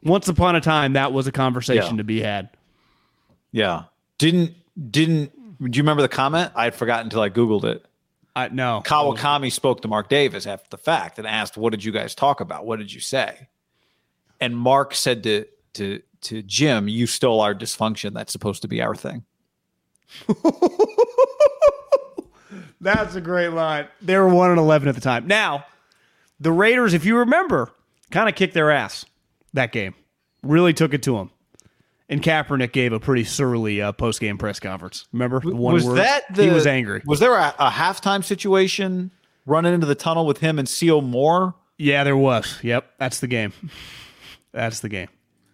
Once 0.02 0.26
upon 0.28 0.56
a 0.56 0.60
time, 0.62 0.94
that 0.94 1.12
was 1.12 1.26
a 1.26 1.32
conversation 1.32 1.96
Yeah. 1.96 1.98
to 1.98 2.04
be 2.04 2.22
had. 2.22 2.48
Yeah. 3.52 3.82
Didn't 4.16 4.54
didn't 4.90 5.32
do 5.62 5.76
you 5.76 5.82
remember 5.82 6.02
the 6.02 6.08
comment? 6.08 6.52
I 6.54 6.64
had 6.64 6.74
forgotten 6.74 7.06
until 7.06 7.20
I 7.20 7.30
Googled 7.30 7.64
it. 7.64 7.84
I 8.34 8.48
no. 8.48 8.82
Kawakami 8.84 9.52
spoke 9.52 9.82
to 9.82 9.88
Mark 9.88 10.08
Davis 10.08 10.46
after 10.46 10.68
the 10.70 10.78
fact 10.78 11.18
and 11.18 11.26
asked, 11.26 11.56
What 11.56 11.70
did 11.70 11.84
you 11.84 11.92
guys 11.92 12.14
talk 12.14 12.40
about? 12.40 12.64
What 12.64 12.78
did 12.78 12.92
you 12.92 13.00
say? 13.00 13.48
And 14.40 14.56
Mark 14.56 14.94
said 14.94 15.22
to 15.24 15.46
to 15.74 16.00
to 16.22 16.42
Jim, 16.42 16.88
You 16.88 17.06
stole 17.06 17.40
our 17.40 17.54
dysfunction. 17.54 18.14
That's 18.14 18.32
supposed 18.32 18.62
to 18.62 18.68
be 18.68 18.80
our 18.80 18.94
thing. 18.94 19.24
That's 22.80 23.14
a 23.14 23.20
great 23.20 23.48
line. 23.48 23.88
They 24.00 24.16
were 24.16 24.28
one 24.28 24.50
and 24.50 24.58
eleven 24.58 24.88
at 24.88 24.94
the 24.94 25.00
time. 25.00 25.26
Now, 25.26 25.66
the 26.38 26.52
Raiders, 26.52 26.94
if 26.94 27.04
you 27.04 27.18
remember, 27.18 27.70
kind 28.10 28.28
of 28.28 28.34
kicked 28.34 28.54
their 28.54 28.70
ass 28.70 29.04
that 29.52 29.72
game. 29.72 29.94
Really 30.42 30.72
took 30.72 30.94
it 30.94 31.02
to 31.02 31.16
them. 31.16 31.30
And 32.10 32.20
Kaepernick 32.20 32.72
gave 32.72 32.92
a 32.92 32.98
pretty 32.98 33.22
surly 33.22 33.80
uh, 33.80 33.92
post 33.92 34.20
game 34.20 34.36
press 34.36 34.58
conference. 34.58 35.06
Remember 35.12 35.38
the 35.40 35.54
one 35.54 35.72
was 35.72 35.84
word? 35.86 35.98
that 35.98 36.34
the, 36.34 36.42
he 36.42 36.50
was 36.50 36.66
angry? 36.66 37.02
Was 37.06 37.20
there 37.20 37.34
a, 37.34 37.54
a 37.58 37.70
halftime 37.70 38.24
situation 38.24 39.12
running 39.46 39.72
into 39.72 39.86
the 39.86 39.94
tunnel 39.94 40.26
with 40.26 40.38
him 40.38 40.58
and 40.58 40.68
Co 40.68 41.00
Moore? 41.00 41.54
Yeah, 41.78 42.02
there 42.02 42.16
was. 42.16 42.58
Yep, 42.62 42.90
that's 42.98 43.20
the 43.20 43.28
game. 43.28 43.52
That's 44.52 44.80
the 44.80 44.88
game. 44.88 45.08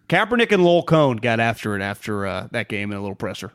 Kaepernick 0.08 0.50
and 0.50 0.64
Lowell 0.64 0.82
Cone 0.82 1.18
got 1.18 1.40
after 1.40 1.76
it 1.76 1.82
after 1.82 2.26
uh, 2.26 2.48
that 2.52 2.68
game 2.68 2.90
in 2.90 2.96
a 2.96 3.00
little 3.00 3.14
presser. 3.14 3.52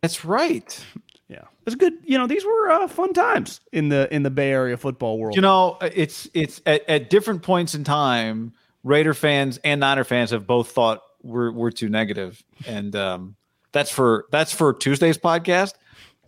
That's 0.00 0.24
right. 0.24 0.84
Yeah, 1.28 1.42
it's 1.66 1.74
good. 1.74 1.94
You 2.04 2.18
know, 2.18 2.26
these 2.26 2.44
were 2.44 2.70
uh, 2.70 2.86
fun 2.86 3.14
times 3.14 3.60
in 3.72 3.88
the 3.88 4.14
in 4.14 4.22
the 4.22 4.30
Bay 4.30 4.52
Area 4.52 4.76
football 4.76 5.18
world. 5.18 5.34
You 5.34 5.42
know, 5.42 5.76
it's 5.80 6.28
it's 6.34 6.60
at, 6.66 6.88
at 6.88 7.10
different 7.10 7.42
points 7.42 7.74
in 7.74 7.82
time, 7.82 8.52
Raider 8.84 9.14
fans 9.14 9.58
and 9.64 9.80
Niner 9.80 10.04
fans 10.04 10.30
have 10.30 10.46
both 10.46 10.70
thought 10.70 11.02
we're 11.24 11.50
we're 11.50 11.70
too 11.70 11.88
negative, 11.88 12.42
and 12.66 12.94
um, 12.94 13.36
that's 13.72 13.90
for 13.90 14.26
that's 14.30 14.52
for 14.52 14.72
Tuesday's 14.72 15.18
podcast. 15.18 15.74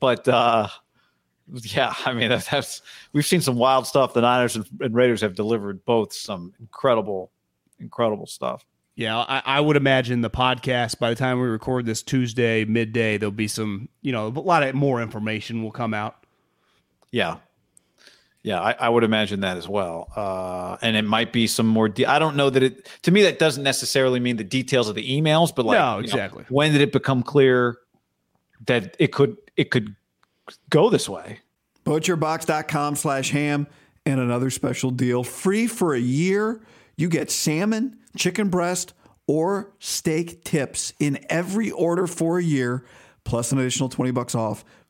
But 0.01 0.27
uh, 0.27 0.69
yeah, 1.53 1.95
I 2.05 2.13
mean 2.13 2.31
that's, 2.31 2.49
that's 2.51 2.83
we've 3.13 3.27
seen 3.27 3.41
some 3.41 3.57
wild 3.57 3.87
stuff. 3.87 4.15
The 4.15 4.23
Niners 4.23 4.57
and, 4.57 4.67
and 4.81 4.95
Raiders 4.95 5.21
have 5.21 5.35
delivered 5.35 5.85
both 5.85 6.13
some 6.13 6.55
incredible, 6.59 7.31
incredible 7.79 8.27
stuff. 8.27 8.65
Yeah, 8.97 9.19
I, 9.19 9.43
I 9.45 9.61
would 9.61 9.77
imagine 9.77 10.23
the 10.23 10.31
podcast 10.31 10.99
by 10.99 11.11
the 11.11 11.17
time 11.17 11.39
we 11.39 11.47
record 11.47 11.85
this 11.85 12.03
Tuesday 12.03 12.65
midday, 12.65 13.19
there'll 13.19 13.31
be 13.31 13.47
some, 13.47 13.91
you 14.01 14.11
know, 14.11 14.29
a 14.29 14.31
lot 14.31 14.63
of 14.63 14.75
more 14.75 15.03
information 15.03 15.63
will 15.63 15.71
come 15.71 15.93
out. 15.93 16.25
Yeah. 17.13 17.37
Yeah, 18.47 18.61
I, 18.61 18.77
I 18.79 18.89
would 18.89 19.03
imagine 19.03 19.41
that 19.41 19.57
as 19.57 19.69
well. 19.69 20.09
Uh, 20.15 20.77
and 20.81 20.95
it 20.97 21.03
might 21.03 21.33
be 21.33 21.49
some 21.49 21.67
more. 21.67 21.89
De- 21.89 22.07
I 22.07 22.21
don't 22.21 22.37
know 22.37 22.49
that 22.49 22.63
it. 22.63 22.89
To 23.03 23.11
me, 23.11 23.23
that 23.23 23.41
doesn't 23.41 23.65
necessarily 23.65 24.21
mean 24.21 24.37
the 24.37 24.45
details 24.45 24.89
of 24.89 24.95
the 24.95 25.03
emails, 25.21 25.53
but 25.53 25.67
like, 25.67 25.77
No, 25.81 25.97
you 25.97 26.03
know, 26.03 26.05
exactly. 26.05 26.45
when 26.49 26.71
did 26.71 26.81
it 26.81 26.93
become 26.93 27.25
clear 27.25 27.77
that 28.67 28.95
it 29.01 29.13
could 29.13 29.37
it 29.57 29.73
could 29.73 29.97
go 30.71 30.89
this 30.91 31.09
way? 31.09 31.41
Butcherbox.com 31.85 32.95
slash 32.95 33.31
ham 33.31 33.67
and 34.05 34.21
another 34.21 34.51
special 34.51 34.93
deal. 34.93 35.25
Free 35.25 35.67
for 35.67 35.93
a 35.95 35.99
year. 36.01 36.61
You 36.97 37.09
get 37.09 37.33
salmon, 37.33 37.99
chicken 38.17 38.49
breast, 38.49 38.95
or 39.27 39.73
steak 39.81 40.45
tips 40.45 40.93
in 41.01 41.19
every 41.29 41.73
order 41.73 42.07
for 42.07 42.39
a 42.39 42.43
year, 42.45 42.85
plus 43.25 43.51
an 43.51 43.59
additional 43.59 43.89
20 43.89 44.13
bucks 44.13 44.37
off 44.37 44.65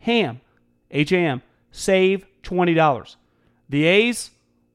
HAM, 0.00 0.40
H 0.90 1.12
A 1.12 1.18
M, 1.18 1.42
save 1.70 2.26
$20. 2.42 3.16
The 3.68 3.84
A's, 3.84 4.30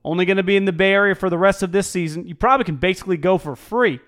only 0.06 0.26
going 0.26 0.38
to 0.38 0.44
be 0.44 0.56
in 0.56 0.66
the 0.66 0.72
Bay 0.72 0.94
Area 0.94 1.16
for 1.16 1.30
the 1.30 1.38
rest 1.38 1.64
of 1.64 1.72
this 1.72 1.88
season. 1.88 2.28
You 2.28 2.36
probably 2.36 2.66
can 2.66 2.76
basically 2.76 3.18
go 3.18 3.38
for 3.38 3.56
free 3.56 4.00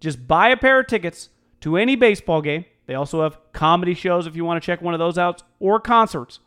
just 0.00 0.26
buy 0.26 0.50
a 0.50 0.56
pair 0.56 0.80
of 0.80 0.86
tickets 0.86 1.30
to 1.60 1.76
any 1.76 1.96
baseball 1.96 2.42
game. 2.42 2.64
They 2.86 2.94
also 2.94 3.22
have 3.22 3.38
comedy 3.52 3.94
shows 3.94 4.26
if 4.26 4.36
you 4.36 4.44
want 4.44 4.62
to 4.62 4.66
check 4.66 4.82
one 4.82 4.94
of 4.94 5.00
those 5.00 5.18
out 5.18 5.42
or 5.58 5.80
concerts. 5.80 6.40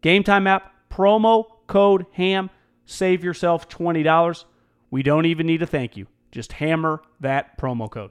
Game 0.00 0.22
Time 0.22 0.46
app, 0.46 0.72
promo 0.90 1.46
code 1.66 2.06
HAM, 2.12 2.50
save 2.84 3.24
yourself 3.24 3.68
$20. 3.68 4.44
We 4.90 5.02
don't 5.02 5.26
even 5.26 5.46
need 5.46 5.62
a 5.62 5.66
thank 5.66 5.96
you. 5.96 6.06
Just 6.30 6.52
hammer 6.52 7.00
that 7.20 7.56
promo 7.58 7.90
code. 7.90 8.10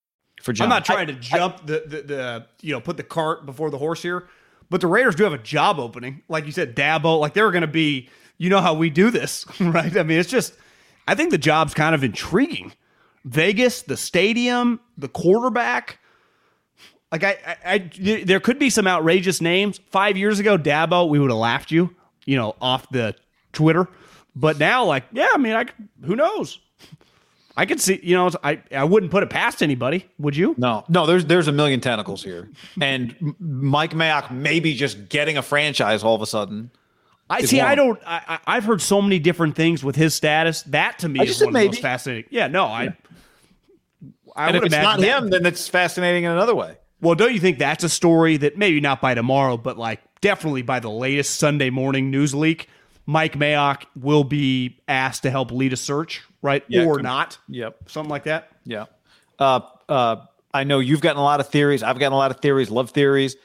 for 0.41 0.53
John. 0.53 0.65
I'm 0.65 0.69
not 0.69 0.85
trying 0.85 1.09
I, 1.09 1.13
to 1.13 1.19
jump 1.19 1.59
I, 1.63 1.65
the, 1.65 1.83
the, 1.85 2.01
the 2.01 2.47
you 2.61 2.73
know 2.73 2.81
put 2.81 2.97
the 2.97 3.03
cart 3.03 3.45
before 3.45 3.69
the 3.69 3.77
horse 3.77 4.01
here, 4.01 4.27
but 4.69 4.81
the 4.81 4.87
Raiders 4.87 5.15
do 5.15 5.23
have 5.23 5.33
a 5.33 5.37
job 5.37 5.79
opening. 5.79 6.23
Like 6.27 6.45
you 6.45 6.51
said, 6.51 6.75
Dabo. 6.75 7.19
Like 7.19 7.33
they're 7.33 7.51
going 7.51 7.61
to 7.61 7.67
be. 7.67 8.09
You 8.37 8.49
know 8.49 8.59
how 8.59 8.73
we 8.73 8.89
do 8.89 9.11
this, 9.11 9.45
right? 9.59 9.95
I 9.95 10.03
mean, 10.03 10.19
it's 10.19 10.29
just. 10.29 10.53
I 11.07 11.15
think 11.15 11.31
the 11.31 11.37
job's 11.37 11.73
kind 11.73 11.93
of 11.93 12.03
intriguing. 12.03 12.73
Vegas, 13.25 13.83
the 13.83 13.97
stadium, 13.97 14.79
the 14.97 15.07
quarterback. 15.07 15.99
Like 17.11 17.23
I, 17.23 17.37
I, 17.45 17.57
I, 17.65 18.23
there 18.23 18.39
could 18.39 18.57
be 18.57 18.69
some 18.69 18.87
outrageous 18.87 19.41
names. 19.41 19.79
Five 19.91 20.17
years 20.17 20.39
ago, 20.39 20.57
Dabo, 20.57 21.09
we 21.09 21.19
would 21.19 21.29
have 21.29 21.37
laughed 21.37 21.71
you, 21.71 21.95
you 22.25 22.37
know, 22.37 22.55
off 22.61 22.89
the 22.89 23.15
Twitter. 23.51 23.87
But 24.35 24.57
now, 24.57 24.85
like, 24.85 25.03
yeah, 25.11 25.27
I 25.33 25.37
mean, 25.37 25.53
I 25.53 25.65
who 26.05 26.15
knows? 26.15 26.59
I 27.57 27.65
could 27.65 27.81
see, 27.81 27.99
you 28.01 28.15
know, 28.15 28.31
I, 28.43 28.61
I 28.71 28.83
wouldn't 28.85 29.11
put 29.11 29.23
it 29.23 29.29
past 29.29 29.61
anybody. 29.61 30.07
Would 30.19 30.35
you? 30.35 30.55
No, 30.57 30.85
no. 30.87 31.05
There's 31.05 31.25
there's 31.25 31.47
a 31.47 31.51
million 31.51 31.81
tentacles 31.81 32.23
here, 32.23 32.49
and 32.79 33.35
Mike 33.39 33.91
Mayock 33.91 34.31
maybe 34.31 34.73
just 34.73 35.09
getting 35.09 35.37
a 35.37 35.41
franchise 35.41 36.03
all 36.03 36.15
of 36.15 36.21
a 36.21 36.25
sudden. 36.25 36.71
I 37.29 37.43
see. 37.43 37.61
I 37.61 37.75
don't. 37.75 37.99
I, 38.05 38.39
I've 38.47 38.65
heard 38.65 38.81
so 38.81 39.01
many 39.01 39.19
different 39.19 39.55
things 39.55 39.83
with 39.83 39.95
his 39.95 40.13
status. 40.13 40.63
That 40.63 40.99
to 40.99 41.09
me 41.09 41.21
is 41.21 41.41
one 41.41 41.53
maybe. 41.53 41.67
of 41.67 41.71
the 41.71 41.75
most 41.77 41.81
fascinating. 41.81 42.25
Yeah. 42.29 42.47
No. 42.47 42.65
I. 42.65 42.83
Yeah. 42.83 42.91
I 44.35 44.47
and 44.47 44.57
if 44.57 44.63
it's 44.63 44.75
not 44.75 44.99
him, 45.01 45.29
then 45.29 45.45
it's 45.45 45.67
fascinating 45.67 46.23
in 46.23 46.31
another 46.31 46.55
way. 46.55 46.77
Well, 47.01 47.15
don't 47.15 47.33
you 47.33 47.39
think 47.39 47.59
that's 47.59 47.83
a 47.83 47.89
story 47.89 48.37
that 48.37 48.57
maybe 48.57 48.79
not 48.79 49.01
by 49.01 49.13
tomorrow, 49.13 49.57
but 49.57 49.77
like 49.77 49.99
definitely 50.21 50.61
by 50.61 50.79
the 50.79 50.89
latest 50.89 51.39
Sunday 51.39 51.69
morning 51.69 52.11
news 52.11 52.33
leak, 52.33 52.69
Mike 53.11 53.33
Mayock 53.33 53.83
will 53.95 54.23
be 54.23 54.79
asked 54.87 55.23
to 55.23 55.31
help 55.31 55.51
lead 55.51 55.73
a 55.73 55.77
search 55.77 56.23
right? 56.41 56.63
Yeah, 56.67 56.85
or 56.85 57.01
not. 57.01 57.37
Yep. 57.47 57.89
Something 57.89 58.09
like 58.09 58.23
that. 58.23 58.49
Yeah. 58.65 58.85
Uh, 59.39 59.61
uh, 59.87 60.17
I 60.53 60.63
know 60.63 60.79
you've 60.79 61.01
gotten 61.01 61.19
a 61.19 61.23
lot 61.23 61.39
of 61.39 61.47
theories. 61.47 61.83
I've 61.83 61.99
gotten 61.99 62.13
a 62.13 62.17
lot 62.17 62.31
of 62.31 62.39
theories. 62.39 62.69
Love 62.69 62.91
theories. 62.91 63.35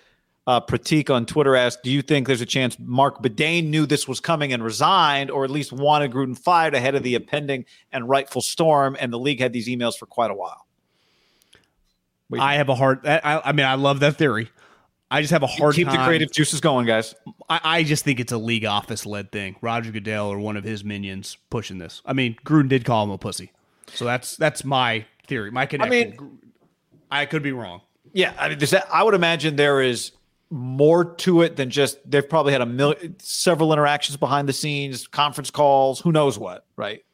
Uh, 0.46 0.60
Pratik 0.60 1.10
on 1.10 1.26
Twitter 1.26 1.56
asked, 1.56 1.82
"Do 1.82 1.90
you 1.90 2.02
think 2.02 2.28
there's 2.28 2.40
a 2.40 2.46
chance 2.46 2.76
Marc 2.78 3.20
Badain 3.20 3.66
knew 3.66 3.84
this 3.84 4.06
was 4.06 4.20
coming 4.20 4.52
and 4.52 4.62
resigned, 4.62 5.30
or 5.30 5.44
at 5.44 5.50
least 5.50 5.72
wanted 5.72 6.12
Gruden 6.12 6.38
fired 6.38 6.74
ahead 6.74 6.94
of 6.94 7.02
the 7.02 7.16
impending 7.16 7.64
and 7.90 8.08
rightful 8.08 8.42
storm?" 8.42 8.96
And 9.00 9.12
the 9.12 9.18
league 9.18 9.40
had 9.40 9.52
these 9.52 9.66
emails 9.66 9.96
for 9.98 10.06
quite 10.06 10.30
a 10.30 10.34
while. 10.34 10.66
I 12.38 12.54
have 12.54 12.68
a 12.68 12.76
hard. 12.76 13.04
I, 13.06 13.40
I 13.44 13.52
mean, 13.52 13.66
I 13.66 13.74
love 13.74 14.00
that 14.00 14.16
theory. 14.16 14.50
I 15.10 15.20
just 15.20 15.32
have 15.32 15.42
a 15.42 15.46
hard 15.46 15.74
keep 15.74 15.86
time. 15.86 15.96
the 15.96 16.04
creative 16.04 16.32
juices 16.32 16.60
going, 16.60 16.86
guys. 16.86 17.14
I, 17.48 17.60
I 17.62 17.82
just 17.84 18.04
think 18.04 18.18
it's 18.18 18.32
a 18.32 18.38
league 18.38 18.64
office 18.64 19.06
led 19.06 19.30
thing. 19.30 19.56
Roger 19.60 19.92
Goodell 19.92 20.28
or 20.28 20.38
one 20.38 20.56
of 20.56 20.64
his 20.64 20.82
minions 20.82 21.38
pushing 21.50 21.78
this. 21.78 22.02
I 22.04 22.12
mean, 22.12 22.36
Gruden 22.44 22.68
did 22.68 22.84
call 22.84 23.04
him 23.04 23.10
a 23.10 23.18
pussy, 23.18 23.52
so 23.92 24.04
that's 24.04 24.36
that's 24.36 24.64
my 24.64 25.06
theory. 25.28 25.50
My 25.50 25.66
connection. 25.66 25.92
I 25.92 26.04
mean, 26.04 26.38
I 27.10 27.26
could 27.26 27.42
be 27.42 27.52
wrong. 27.52 27.82
Yeah, 28.12 28.32
I 28.38 28.48
mean, 28.48 28.58
that, 28.58 28.86
I 28.90 29.02
would 29.02 29.14
imagine 29.14 29.56
there 29.56 29.80
is 29.80 30.12
more 30.50 31.04
to 31.04 31.42
it 31.42 31.56
than 31.56 31.70
just 31.70 31.98
they've 32.08 32.28
probably 32.28 32.52
had 32.52 32.62
a 32.62 32.66
million, 32.66 33.16
several 33.20 33.72
interactions 33.72 34.16
behind 34.16 34.48
the 34.48 34.52
scenes, 34.52 35.06
conference 35.06 35.50
calls, 35.50 36.00
who 36.00 36.12
knows 36.12 36.38
what, 36.38 36.64
right? 36.76 37.04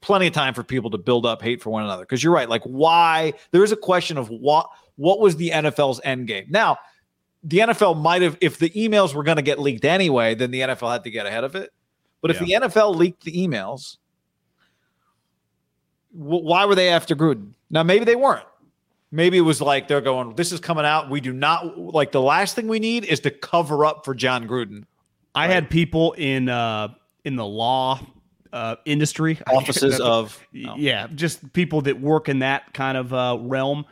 Plenty 0.00 0.28
of 0.28 0.32
time 0.32 0.54
for 0.54 0.62
people 0.62 0.90
to 0.90 0.98
build 0.98 1.26
up 1.26 1.42
hate 1.42 1.62
for 1.62 1.70
one 1.70 1.84
another. 1.84 2.04
Because 2.04 2.22
you're 2.22 2.32
right, 2.32 2.48
like 2.48 2.62
why 2.62 3.34
there 3.50 3.64
is 3.64 3.72
a 3.72 3.76
question 3.76 4.16
of 4.16 4.30
what 4.30 4.70
what 4.96 5.20
was 5.20 5.36
the 5.36 5.50
NFL's 5.50 6.00
end 6.04 6.28
game 6.28 6.46
now 6.48 6.78
the 7.44 7.58
NFL 7.58 8.00
might 8.00 8.22
have, 8.22 8.36
if 8.40 8.58
the 8.58 8.70
emails 8.70 9.14
were 9.14 9.22
going 9.22 9.36
to 9.36 9.42
get 9.42 9.60
leaked 9.60 9.84
anyway, 9.84 10.34
then 10.34 10.50
the 10.50 10.60
NFL 10.60 10.90
had 10.90 11.04
to 11.04 11.10
get 11.10 11.26
ahead 11.26 11.44
of 11.44 11.54
it. 11.54 11.70
But 12.22 12.30
if 12.30 12.40
yeah. 12.40 12.60
the 12.60 12.66
NFL 12.66 12.96
leaked 12.96 13.24
the 13.24 13.32
emails, 13.32 13.98
w- 16.18 16.42
why 16.42 16.64
were 16.64 16.74
they 16.74 16.88
after 16.88 17.14
Gruden? 17.14 17.52
Now, 17.70 17.82
maybe 17.82 18.06
they 18.06 18.16
weren't. 18.16 18.46
Maybe 19.10 19.36
it 19.38 19.42
was 19.42 19.60
like 19.60 19.86
they're 19.86 20.00
going, 20.00 20.34
this 20.34 20.50
is 20.50 20.58
coming 20.58 20.84
out. 20.84 21.10
We 21.10 21.20
do 21.20 21.32
not 21.32 21.78
like 21.78 22.12
the 22.12 22.22
last 22.22 22.56
thing 22.56 22.66
we 22.66 22.80
need 22.80 23.04
is 23.04 23.20
to 23.20 23.30
cover 23.30 23.84
up 23.84 24.04
for 24.04 24.14
Jon 24.14 24.48
Gruden. 24.48 24.84
I 25.34 25.46
had 25.48 25.68
people 25.68 26.12
in 26.12 26.48
uh, 26.48 26.88
in 27.24 27.36
the 27.36 27.44
law 27.44 28.00
uh, 28.52 28.76
industry 28.84 29.38
Offices 29.46 30.00
of 30.00 30.40
no. 30.52 30.76
yeah, 30.76 31.08
just 31.14 31.52
people 31.52 31.82
that 31.82 32.00
work 32.00 32.28
in 32.28 32.38
that 32.38 32.72
kind 32.72 32.96
of 32.96 33.12
uh, 33.12 33.36
realm. 33.40 33.84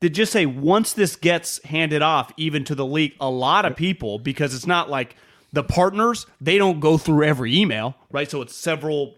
That 0.00 0.10
just 0.10 0.30
say 0.30 0.44
once 0.44 0.92
this 0.92 1.16
gets 1.16 1.62
handed 1.64 2.02
off, 2.02 2.30
even 2.36 2.64
to 2.64 2.74
the 2.74 2.84
league, 2.84 3.14
a 3.18 3.30
lot 3.30 3.64
of 3.64 3.76
people 3.76 4.18
because 4.18 4.54
it's 4.54 4.66
not 4.66 4.90
like 4.90 5.16
the 5.52 5.64
partners 5.64 6.26
they 6.40 6.58
don't 6.58 6.80
go 6.80 6.98
through 6.98 7.24
every 7.24 7.56
email, 7.56 7.96
right? 8.10 8.30
So 8.30 8.42
it's 8.42 8.54
several. 8.54 9.14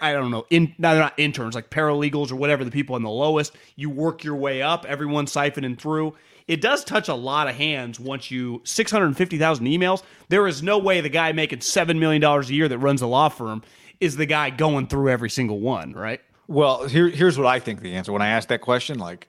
I 0.00 0.14
don't 0.14 0.30
know. 0.30 0.46
In 0.48 0.74
no, 0.78 0.92
they're 0.92 1.02
not 1.02 1.18
interns, 1.18 1.54
like 1.54 1.68
paralegals 1.68 2.32
or 2.32 2.36
whatever. 2.36 2.64
The 2.64 2.70
people 2.70 2.96
in 2.96 3.02
the 3.02 3.10
lowest, 3.10 3.54
you 3.76 3.90
work 3.90 4.24
your 4.24 4.36
way 4.36 4.62
up. 4.62 4.86
Everyone's 4.86 5.32
siphoning 5.32 5.78
through. 5.78 6.14
It 6.48 6.60
does 6.62 6.82
touch 6.82 7.08
a 7.08 7.14
lot 7.14 7.48
of 7.48 7.56
hands 7.56 8.00
once 8.00 8.30
you 8.30 8.62
six 8.64 8.90
hundred 8.90 9.14
fifty 9.16 9.36
thousand 9.36 9.66
emails. 9.66 10.02
There 10.30 10.46
is 10.46 10.62
no 10.62 10.78
way 10.78 11.02
the 11.02 11.10
guy 11.10 11.32
making 11.32 11.60
seven 11.60 11.98
million 11.98 12.22
dollars 12.22 12.48
a 12.48 12.54
year 12.54 12.68
that 12.68 12.78
runs 12.78 13.02
a 13.02 13.06
law 13.06 13.28
firm 13.28 13.62
is 14.00 14.16
the 14.16 14.26
guy 14.26 14.50
going 14.50 14.86
through 14.86 15.10
every 15.10 15.30
single 15.30 15.60
one, 15.60 15.92
right? 15.92 16.20
Well, 16.48 16.86
here, 16.86 17.08
here's 17.08 17.36
what 17.36 17.46
I 17.46 17.58
think 17.58 17.80
the 17.80 17.94
answer. 17.94 18.12
When 18.12 18.22
I 18.22 18.28
asked 18.28 18.48
that 18.48 18.60
question, 18.60 18.98
like, 18.98 19.28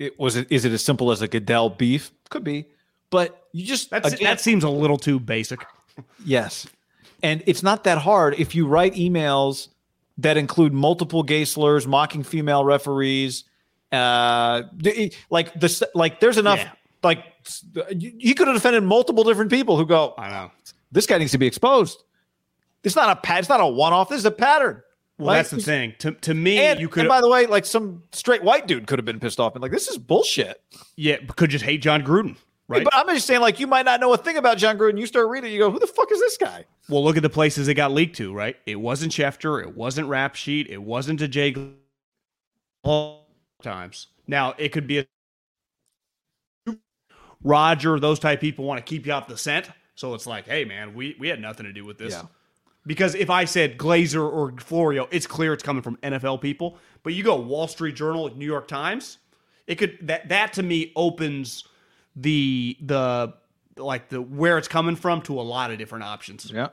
it 0.00 0.18
was 0.18 0.34
it 0.34 0.48
is 0.50 0.64
it 0.64 0.72
as 0.72 0.82
simple 0.82 1.12
as 1.12 1.22
a 1.22 1.28
Goodell 1.28 1.70
beef? 1.70 2.10
Could 2.30 2.42
be, 2.42 2.66
but 3.10 3.46
you 3.52 3.64
just 3.64 3.90
That's, 3.90 4.12
again, 4.12 4.24
that 4.24 4.40
seems 4.40 4.64
a 4.64 4.70
little 4.70 4.96
too 4.96 5.20
basic. 5.20 5.64
yes, 6.24 6.66
and 7.22 7.44
it's 7.46 7.62
not 7.62 7.84
that 7.84 7.98
hard 7.98 8.34
if 8.40 8.54
you 8.54 8.66
write 8.66 8.94
emails 8.94 9.68
that 10.18 10.36
include 10.36 10.72
multiple 10.72 11.22
gay 11.22 11.44
slurs, 11.44 11.86
mocking 11.86 12.22
female 12.22 12.64
referees, 12.64 13.44
uh, 13.92 14.62
like 15.30 15.58
this, 15.58 15.82
like 15.94 16.20
there's 16.20 16.38
enough. 16.38 16.58
Yeah. 16.58 16.70
Like 17.02 17.24
he 17.98 18.34
could 18.34 18.46
have 18.46 18.56
defended 18.56 18.82
multiple 18.82 19.24
different 19.24 19.50
people 19.50 19.78
who 19.78 19.86
go, 19.86 20.12
I 20.18 20.28
know. 20.28 20.50
this 20.92 21.06
guy 21.06 21.16
needs 21.16 21.32
to 21.32 21.38
be 21.38 21.46
exposed. 21.46 22.02
It's 22.84 22.96
not 22.96 23.16
a 23.16 23.20
pat. 23.20 23.40
It's 23.40 23.48
not 23.48 23.60
a 23.60 23.66
one-off. 23.66 24.10
This 24.10 24.18
is 24.18 24.24
a 24.26 24.30
pattern. 24.30 24.82
Well, 25.20 25.26
Like, 25.28 25.38
that's 25.38 25.50
the 25.50 25.60
thing. 25.60 25.94
To, 25.98 26.12
to 26.12 26.34
me, 26.34 26.58
And, 26.58 26.80
you 26.80 26.86
and 26.86 26.92
could 26.92 27.08
by 27.08 27.20
the 27.20 27.28
way, 27.28 27.46
like 27.46 27.64
some 27.66 28.02
straight 28.12 28.42
white 28.42 28.66
dude 28.66 28.86
could 28.86 28.98
have 28.98 29.06
been 29.06 29.20
pissed 29.20 29.38
off 29.38 29.54
and 29.54 29.62
like, 29.62 29.70
this 29.70 29.88
is 29.88 29.98
bullshit. 29.98 30.62
yeah 30.96 31.16
could 31.36 31.50
just 31.50 31.64
hate 31.64 31.82
Jon 31.82 32.02
Gruden, 32.02 32.36
right? 32.68 32.82
But 32.84 32.94
I'm 32.94 33.06
just 33.08 33.26
saying, 33.26 33.40
like, 33.40 33.60
you 33.60 33.66
might 33.66 33.84
not 33.84 34.00
know 34.00 34.12
a 34.12 34.16
thing 34.16 34.36
about 34.36 34.58
Jon 34.58 34.78
Gruden. 34.78 34.98
You 34.98 35.06
start 35.06 35.28
reading, 35.28 35.52
you 35.52 35.58
go, 35.58 35.70
who 35.70 35.78
the 35.78 35.86
fuck 35.86 36.10
is 36.10 36.18
this 36.18 36.36
guy? 36.36 36.64
Well, 36.88 37.04
look 37.04 37.16
at 37.16 37.22
the 37.22 37.30
places 37.30 37.68
it 37.68 37.74
got 37.74 37.92
leaked 37.92 38.16
to, 38.16 38.32
right? 38.32 38.56
It 38.66 38.76
wasn't 38.76 39.12
Schefter, 39.12 39.60
it 39.62 39.76
wasn't 39.76 40.08
Rap 40.08 40.34
Sheet, 40.34 40.68
it 40.68 40.82
wasn't 40.82 41.18
to 41.20 41.28
Jay 41.28 41.54
all 42.82 43.26
times. 43.62 44.08
Now 44.26 44.54
it 44.58 44.70
could 44.70 44.86
be 44.86 44.98
a 44.98 45.06
Roger, 47.42 47.98
those 47.98 48.18
type 48.18 48.40
people 48.40 48.64
want 48.64 48.84
to 48.84 48.88
keep 48.88 49.06
you 49.06 49.12
off 49.12 49.26
the 49.26 49.36
scent. 49.36 49.70
So 49.94 50.14
it's 50.14 50.26
like, 50.26 50.46
hey 50.46 50.64
man, 50.64 50.94
we 50.94 51.16
we 51.18 51.28
had 51.28 51.40
nothing 51.40 51.66
to 51.66 51.72
do 51.72 51.84
with 51.84 51.98
this. 51.98 52.12
Yeah. 52.12 52.22
Because 52.90 53.14
if 53.14 53.30
I 53.30 53.44
said 53.44 53.78
Glazer 53.78 54.20
or 54.20 54.52
Florio, 54.58 55.06
it's 55.12 55.24
clear 55.24 55.52
it's 55.52 55.62
coming 55.62 55.80
from 55.80 55.96
NFL 55.98 56.40
people. 56.40 56.76
But 57.04 57.14
you 57.14 57.22
go 57.22 57.36
Wall 57.36 57.68
Street 57.68 57.94
Journal, 57.94 58.36
New 58.36 58.44
York 58.44 58.66
Times, 58.66 59.18
it 59.68 59.76
could 59.76 59.96
that 60.08 60.28
that 60.30 60.54
to 60.54 60.64
me 60.64 60.90
opens 60.96 61.62
the 62.16 62.76
the 62.80 63.32
like 63.76 64.08
the 64.08 64.20
where 64.20 64.58
it's 64.58 64.66
coming 64.66 64.96
from 64.96 65.22
to 65.22 65.40
a 65.40 65.42
lot 65.42 65.70
of 65.70 65.78
different 65.78 66.02
options. 66.02 66.50
Yeah. 66.50 66.70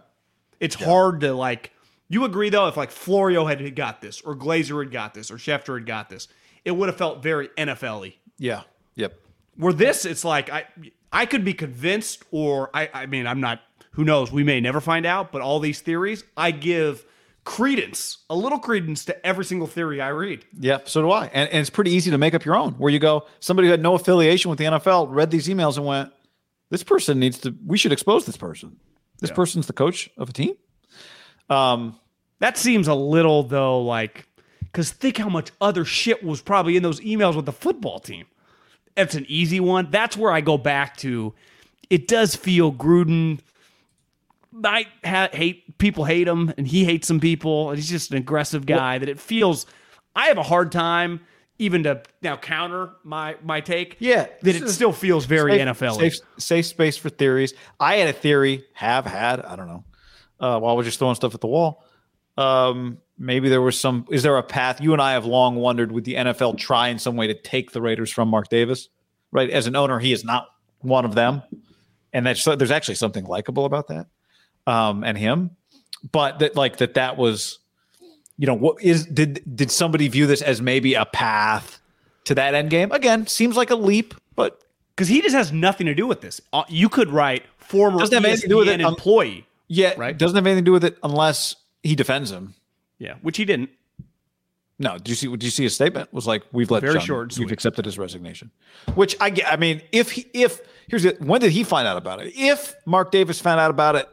It's 0.60 0.74
hard 0.74 1.20
to 1.20 1.36
like. 1.36 1.72
You 2.10 2.26
agree 2.26 2.50
though, 2.50 2.68
if 2.68 2.78
like 2.78 2.90
Florio 2.90 3.46
had 3.46 3.76
got 3.76 4.02
this, 4.02 4.20
or 4.22 4.36
Glazer 4.36 4.84
had 4.84 4.92
got 4.92 5.14
this, 5.14 5.30
or 5.30 5.36
Schefter 5.36 5.76
had 5.76 5.86
got 5.86 6.10
this, 6.10 6.30
it 6.66 6.72
would 6.72 6.90
have 6.90 6.98
felt 6.98 7.22
very 7.22 7.50
NFL-y. 7.50 8.16
Yeah. 8.40 8.64
Yep. 8.96 9.20
Where 9.56 9.72
this, 9.72 10.04
it's 10.04 10.26
like 10.26 10.50
I 10.50 10.66
I 11.14 11.28
could 11.28 11.46
be 11.46 11.54
convinced, 11.54 12.24
or 12.32 12.72
I 12.74 12.90
I 12.92 13.06
mean 13.06 13.28
I'm 13.28 13.40
not. 13.40 13.62
Who 13.98 14.06
knows? 14.06 14.32
We 14.32 14.44
may 14.44 14.62
never 14.62 14.80
find 14.80 15.06
out. 15.06 15.32
But 15.32 15.42
all 15.42 15.60
these 15.60 15.82
theories, 15.82 16.24
I 16.38 16.52
give 16.52 17.04
credence, 17.44 18.20
a 18.30 18.36
little 18.36 18.60
credence 18.60 19.06
to 19.06 19.26
every 19.26 19.44
single 19.44 19.68
theory 19.68 20.00
I 20.00 20.10
read. 20.10 20.46
Yeah. 20.58 20.80
So 20.86 21.02
do 21.02 21.12
I. 21.12 21.26
And, 21.28 21.50
and 21.50 21.60
it's 21.60 21.70
pretty 21.70 21.92
easy 21.92 22.12
to 22.12 22.18
make 22.18 22.34
up 22.34 22.46
your 22.46 22.56
own 22.56 22.74
where 22.74 22.92
you 22.92 23.00
go, 23.00 23.26
somebody 23.40 23.68
who 23.68 23.72
had 23.72 23.82
no 23.82 23.96
affiliation 23.96 24.50
with 24.50 24.60
the 24.60 24.66
NFL 24.66 25.08
read 25.10 25.32
these 25.32 25.48
emails 25.48 25.78
and 25.78 25.86
went, 25.86 26.12
this 26.70 26.84
person 26.84 27.20
needs 27.20 27.40
to, 27.40 27.56
we 27.66 27.78
should 27.78 27.92
expose 27.92 28.26
this 28.26 28.38
person. 28.38 28.78
This 29.20 29.32
person's 29.32 29.66
the 29.66 29.74
coach 29.74 30.10
of 30.18 30.30
a 30.30 30.34
team. 30.34 30.54
Um, 31.50 31.98
That 32.40 32.58
seems 32.58 32.88
a 32.88 32.94
little 32.94 33.44
though 33.44 33.82
like 33.82 34.28
because 34.62 34.92
think 34.92 35.18
how 35.18 35.30
much 35.30 35.50
other 35.60 35.86
shit 35.86 36.24
was 36.24 36.42
probably 36.42 36.78
in 36.78 36.84
those 36.84 37.00
emails 37.00 37.36
with 37.36 37.46
the 37.46 37.52
football 37.52 38.00
team. 38.00 38.26
That's 38.96 39.16
an 39.16 39.26
easy 39.28 39.60
one. 39.60 39.90
That's 39.90 40.16
where 40.18 40.32
I 40.32 40.42
go 40.42 40.58
back 40.58 40.98
to. 40.98 41.34
It 41.90 42.08
does 42.08 42.36
feel 42.36 42.72
Gruden. 42.72 43.40
I 44.64 44.88
ha- 45.06 45.30
hate 45.32 45.78
people 45.78 46.06
hate 46.06 46.28
him, 46.28 46.54
and 46.58 46.68
he 46.68 46.86
hates 46.86 47.08
some 47.08 47.20
people. 47.20 47.70
And 47.70 47.78
he's 47.78 47.90
just 47.90 48.12
an 48.12 48.18
aggressive 48.18 48.66
guy. 48.66 48.98
that 48.98 49.10
it 49.10 49.20
feels. 49.20 49.66
I 50.16 50.28
have 50.28 50.38
a 50.38 50.44
hard 50.44 50.72
time 50.72 51.22
even 51.60 51.84
to 51.84 52.02
now 52.22 52.38
counter 52.38 52.92
my 53.04 53.36
my 53.44 53.62
take. 53.62 53.98
Yeah, 54.00 54.28
that 54.42 54.56
it 54.56 54.70
still 54.70 54.92
feels 54.92 55.26
very 55.26 55.58
NFL. 55.58 55.98
Safe, 55.98 56.16
safe 56.38 56.66
space 56.66 56.98
for 56.98 57.10
theories. 57.10 57.54
I 57.80 57.96
had 57.96 58.10
a 58.10 58.14
theory, 58.14 58.66
have 58.74 59.06
had, 59.06 59.42
I 59.42 59.56
don't 59.56 59.68
know, 59.68 59.84
uh, 60.40 60.60
while 60.60 60.78
we're 60.78 60.84
just 60.84 61.00
throwing 61.00 61.16
stuff 61.16 61.34
at 61.34 61.42
the 61.42 61.48
wall. 61.48 61.84
Um, 62.38 63.00
maybe 63.18 63.50
there 63.50 63.62
was 63.62 63.80
some, 63.80 64.06
is 64.12 64.22
there 64.22 64.38
a 64.38 64.44
path? 64.44 64.80
You 64.80 64.94
and 64.94 65.02
I 65.02 65.14
have 65.14 65.26
long 65.26 65.56
wondered 65.56 65.92
would 65.92 66.04
the 66.04 66.14
NFL 66.16 66.58
try 66.60 66.90
in 66.90 67.00
some 67.00 67.16
way 67.16 67.28
to 67.28 67.34
take 67.34 67.72
the 67.72 67.82
Raiders 67.82 68.12
from 68.12 68.30
Mark 68.30 68.50
Davis, 68.50 68.90
right? 69.32 69.50
As 69.50 69.66
an 69.66 69.76
owner, 69.76 69.98
he 69.98 70.12
is 70.12 70.24
not 70.24 70.48
one 70.82 71.04
of 71.04 71.16
them. 71.16 71.42
And 72.14 72.28
that's, 72.28 72.42
so 72.42 72.56
there's 72.56 72.70
actually 72.70 72.96
something 72.96 73.26
likable 73.26 73.66
about 73.66 73.88
that 73.88 74.06
um, 74.68 75.04
and 75.04 75.18
him. 75.18 75.52
But 76.12 76.40
that, 76.40 76.56
like, 76.56 76.78
that, 76.78 76.94
that 76.94 77.18
was, 77.18 77.58
you 78.38 78.46
know, 78.46 78.54
what 78.54 78.82
is, 78.82 79.06
did, 79.06 79.42
did 79.56 79.72
somebody 79.72 80.08
view 80.08 80.28
this 80.28 80.44
as 80.44 80.62
maybe 80.62 80.94
a 80.94 81.06
path 81.06 81.80
to 82.26 82.36
that 82.36 82.54
end 82.54 82.70
game? 82.70 82.92
Again, 82.92 83.26
seems 83.26 83.58
like 83.58 83.72
a 83.72 83.76
leap, 83.76 84.14
but 84.36 84.62
because 84.96 85.08
he 85.08 85.22
just 85.22 85.36
has 85.36 85.52
nothing 85.52 85.88
to 85.88 85.96
do 85.96 86.06
with 86.06 86.22
this. 86.22 86.40
Uh, 86.54 86.64
You 86.70 86.90
could 86.90 87.10
write 87.10 87.46
former 87.58 87.98
Doesn't 88.00 88.14
have 88.14 88.26
anything 88.26 88.44
to 88.44 88.48
do 88.48 88.58
with 88.58 88.70
it. 88.70 88.82
Um, 88.82 88.94
employee. 88.94 89.48
Yeah, 89.68 89.96
Right. 89.98 90.18
Doesn't 90.18 90.36
have 90.36 90.46
anything 90.46 90.64
to 90.64 90.70
do 90.70 90.74
with 90.74 90.86
it 90.86 90.98
unless 91.04 91.56
he 91.84 91.96
defends 91.96 92.32
him. 92.32 92.54
Yeah, 93.00 93.16
which 93.22 93.38
he 93.38 93.46
didn't. 93.46 93.70
No, 94.80 94.98
do 94.98 95.10
you 95.10 95.16
see? 95.16 95.36
Do 95.36 95.46
you 95.46 95.52
see 95.52 95.64
his 95.64 95.74
statement? 95.74 96.14
Was 96.14 96.28
like 96.28 96.44
we've 96.52 96.70
let 96.70 96.82
Very 96.82 96.94
John, 96.94 97.02
short 97.02 97.38
You've 97.38 97.52
accepted 97.52 97.86
his 97.86 97.98
resignation, 97.98 98.52
which 98.94 99.16
I 99.20 99.32
get. 99.32 99.52
I 99.52 99.56
mean, 99.56 99.82
if 99.92 100.12
he, 100.12 100.28
if 100.34 100.62
here's 100.88 101.04
it. 101.04 101.20
When 101.20 101.42
did 101.42 101.52
he 101.52 101.64
find 101.64 101.88
out 101.88 101.98
about 101.98 102.22
it? 102.22 102.34
If 102.36 102.76
Mark 102.86 103.12
Davis 103.12 103.42
found 103.42 103.60
out 103.60 103.72
about 103.72 103.96
it 103.96 104.08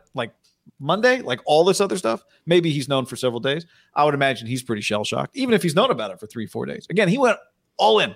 Monday, 0.79 1.20
like 1.20 1.40
all 1.46 1.64
this 1.64 1.81
other 1.81 1.96
stuff, 1.96 2.22
maybe 2.46 2.70
he's 2.70 2.88
known 2.88 3.07
for 3.07 3.16
several 3.16 3.40
days. 3.40 3.66
I 3.94 4.05
would 4.05 4.14
imagine 4.14 4.46
he's 4.46 4.62
pretty 4.62 4.83
shell 4.83 5.05
shocked, 5.05 5.37
even 5.37 5.55
if 5.55 5.62
he's 5.62 5.74
known 5.74 5.90
about 5.90 6.11
it 6.11 6.20
for 6.20 6.27
three, 6.27 6.46
four 6.46 6.66
days. 6.66 6.87
Again, 6.90 7.09
he 7.09 7.18
went 7.18 7.38
all 7.77 8.00
in. 8.00 8.14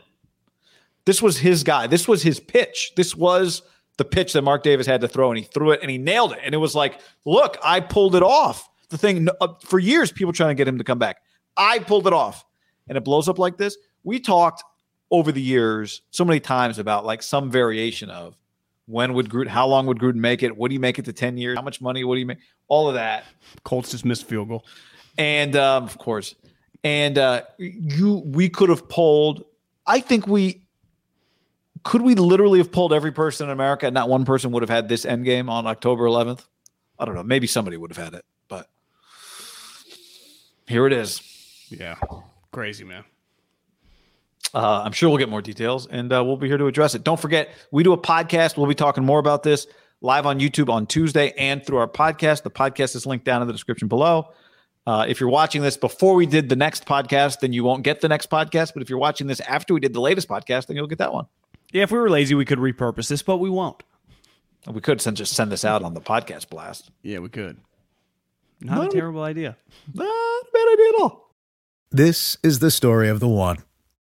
This 1.04 1.22
was 1.22 1.38
his 1.38 1.64
guy. 1.64 1.86
This 1.86 2.06
was 2.06 2.22
his 2.22 2.40
pitch. 2.40 2.92
This 2.96 3.14
was 3.14 3.62
the 3.96 4.04
pitch 4.04 4.32
that 4.34 4.42
Mark 4.42 4.62
Davis 4.62 4.86
had 4.86 5.00
to 5.00 5.08
throw, 5.08 5.30
and 5.30 5.38
he 5.38 5.44
threw 5.44 5.72
it 5.72 5.80
and 5.82 5.90
he 5.90 5.98
nailed 5.98 6.32
it. 6.32 6.40
And 6.44 6.54
it 6.54 6.58
was 6.58 6.74
like, 6.74 7.00
look, 7.24 7.56
I 7.62 7.80
pulled 7.80 8.14
it 8.14 8.22
off. 8.22 8.68
The 8.90 8.98
thing 8.98 9.28
uh, 9.40 9.48
for 9.64 9.78
years, 9.78 10.12
people 10.12 10.32
trying 10.32 10.50
to 10.50 10.54
get 10.54 10.68
him 10.68 10.78
to 10.78 10.84
come 10.84 10.98
back. 10.98 11.18
I 11.56 11.78
pulled 11.80 12.06
it 12.06 12.12
off, 12.12 12.44
and 12.88 12.96
it 12.96 13.04
blows 13.04 13.28
up 13.28 13.38
like 13.38 13.58
this. 13.58 13.76
We 14.04 14.20
talked 14.20 14.62
over 15.10 15.32
the 15.32 15.42
years 15.42 16.02
so 16.10 16.24
many 16.24 16.40
times 16.40 16.78
about 16.78 17.04
like 17.04 17.22
some 17.22 17.50
variation 17.50 18.10
of 18.10 18.36
when 18.88 19.12
would 19.12 19.28
Gruden, 19.28 19.48
how 19.48 19.66
long 19.66 19.86
would 19.86 19.98
Gruden 19.98 20.16
make 20.16 20.42
it? 20.42 20.56
Would 20.56 20.72
he 20.72 20.78
make 20.78 20.98
it 20.98 21.04
to 21.04 21.12
ten 21.12 21.36
years? 21.36 21.56
How 21.56 21.62
much 21.62 21.80
money 21.80 22.02
would 22.04 22.18
he 22.18 22.24
make? 22.24 22.38
All 22.68 22.88
of 22.88 22.94
that 22.94 23.24
Colts 23.64 23.90
just 23.90 24.04
missed 24.04 24.26
field 24.26 24.48
goal. 24.48 24.64
and 25.18 25.54
um, 25.56 25.84
of 25.84 25.98
course, 25.98 26.34
and 26.82 27.18
uh, 27.18 27.42
you 27.58 28.22
we 28.24 28.48
could 28.48 28.70
have 28.70 28.88
polled. 28.88 29.44
I 29.86 30.00
think 30.00 30.26
we 30.26 30.62
could 31.84 32.02
we 32.02 32.14
literally 32.14 32.58
have 32.58 32.72
polled 32.72 32.92
every 32.92 33.12
person 33.12 33.46
in 33.46 33.52
America, 33.52 33.86
and 33.86 33.94
not 33.94 34.08
one 34.08 34.24
person 34.24 34.50
would 34.52 34.62
have 34.62 34.70
had 34.70 34.88
this 34.88 35.04
end 35.04 35.24
game 35.24 35.48
on 35.48 35.66
October 35.66 36.04
11th. 36.04 36.44
I 36.98 37.04
don't 37.04 37.14
know. 37.14 37.22
Maybe 37.22 37.46
somebody 37.46 37.76
would 37.76 37.94
have 37.94 38.04
had 38.04 38.14
it, 38.14 38.24
but 38.48 38.68
here 40.66 40.86
it 40.86 40.92
is. 40.92 41.22
Yeah, 41.68 41.96
crazy 42.52 42.84
man. 42.84 43.04
Uh, 44.54 44.82
I'm 44.84 44.92
sure 44.92 45.08
we'll 45.08 45.18
get 45.18 45.28
more 45.28 45.42
details, 45.42 45.86
and 45.86 46.12
uh, 46.12 46.24
we'll 46.24 46.36
be 46.36 46.48
here 46.48 46.56
to 46.56 46.66
address 46.66 46.94
it. 46.94 47.04
Don't 47.04 47.20
forget, 47.20 47.50
we 47.70 47.82
do 47.82 47.92
a 47.92 47.98
podcast. 47.98 48.56
We'll 48.56 48.66
be 48.66 48.74
talking 48.74 49.04
more 49.04 49.18
about 49.18 49.42
this 49.42 49.66
live 50.00 50.26
on 50.26 50.40
YouTube 50.40 50.68
on 50.68 50.86
Tuesday 50.86 51.32
and 51.36 51.64
through 51.64 51.78
our 51.78 51.88
podcast. 51.88 52.42
The 52.42 52.50
podcast 52.50 52.94
is 52.96 53.04
linked 53.04 53.24
down 53.24 53.42
in 53.42 53.48
the 53.48 53.52
description 53.52 53.88
below. 53.88 54.32
Uh, 54.86 55.04
if 55.06 55.20
you're 55.20 55.28
watching 55.28 55.60
this 55.60 55.76
before 55.76 56.14
we 56.14 56.24
did 56.24 56.48
the 56.48 56.56
next 56.56 56.86
podcast, 56.86 57.40
then 57.40 57.52
you 57.52 57.62
won't 57.62 57.82
get 57.82 58.00
the 58.00 58.08
next 58.08 58.30
podcast. 58.30 58.72
But 58.72 58.82
if 58.82 58.88
you're 58.88 58.98
watching 58.98 59.26
this 59.26 59.40
after 59.40 59.74
we 59.74 59.80
did 59.80 59.92
the 59.92 60.00
latest 60.00 60.28
podcast, 60.28 60.66
then 60.66 60.76
you'll 60.76 60.86
get 60.86 60.98
that 60.98 61.12
one. 61.12 61.26
Yeah, 61.72 61.82
if 61.82 61.90
we 61.90 61.98
were 61.98 62.08
lazy, 62.08 62.34
we 62.34 62.46
could 62.46 62.58
repurpose 62.58 63.08
this, 63.08 63.22
but 63.22 63.36
we 63.36 63.50
won't. 63.50 63.82
We 64.66 64.80
could 64.80 65.02
send, 65.02 65.18
just 65.18 65.34
send 65.34 65.52
this 65.52 65.64
out 65.64 65.82
on 65.82 65.92
the 65.92 66.00
podcast 66.00 66.48
blast. 66.48 66.90
Yeah, 67.02 67.18
we 67.18 67.28
could. 67.28 67.58
Not 68.60 68.86
a 68.86 68.88
terrible 68.88 69.22
idea. 69.22 69.56
Not 69.92 70.06
a 70.06 70.44
bad 70.52 70.72
idea 70.72 70.88
at 70.88 71.02
all. 71.02 71.34
This 71.90 72.38
is 72.42 72.58
the 72.58 72.70
story 72.70 73.08
of 73.08 73.20
the 73.20 73.28
one. 73.28 73.58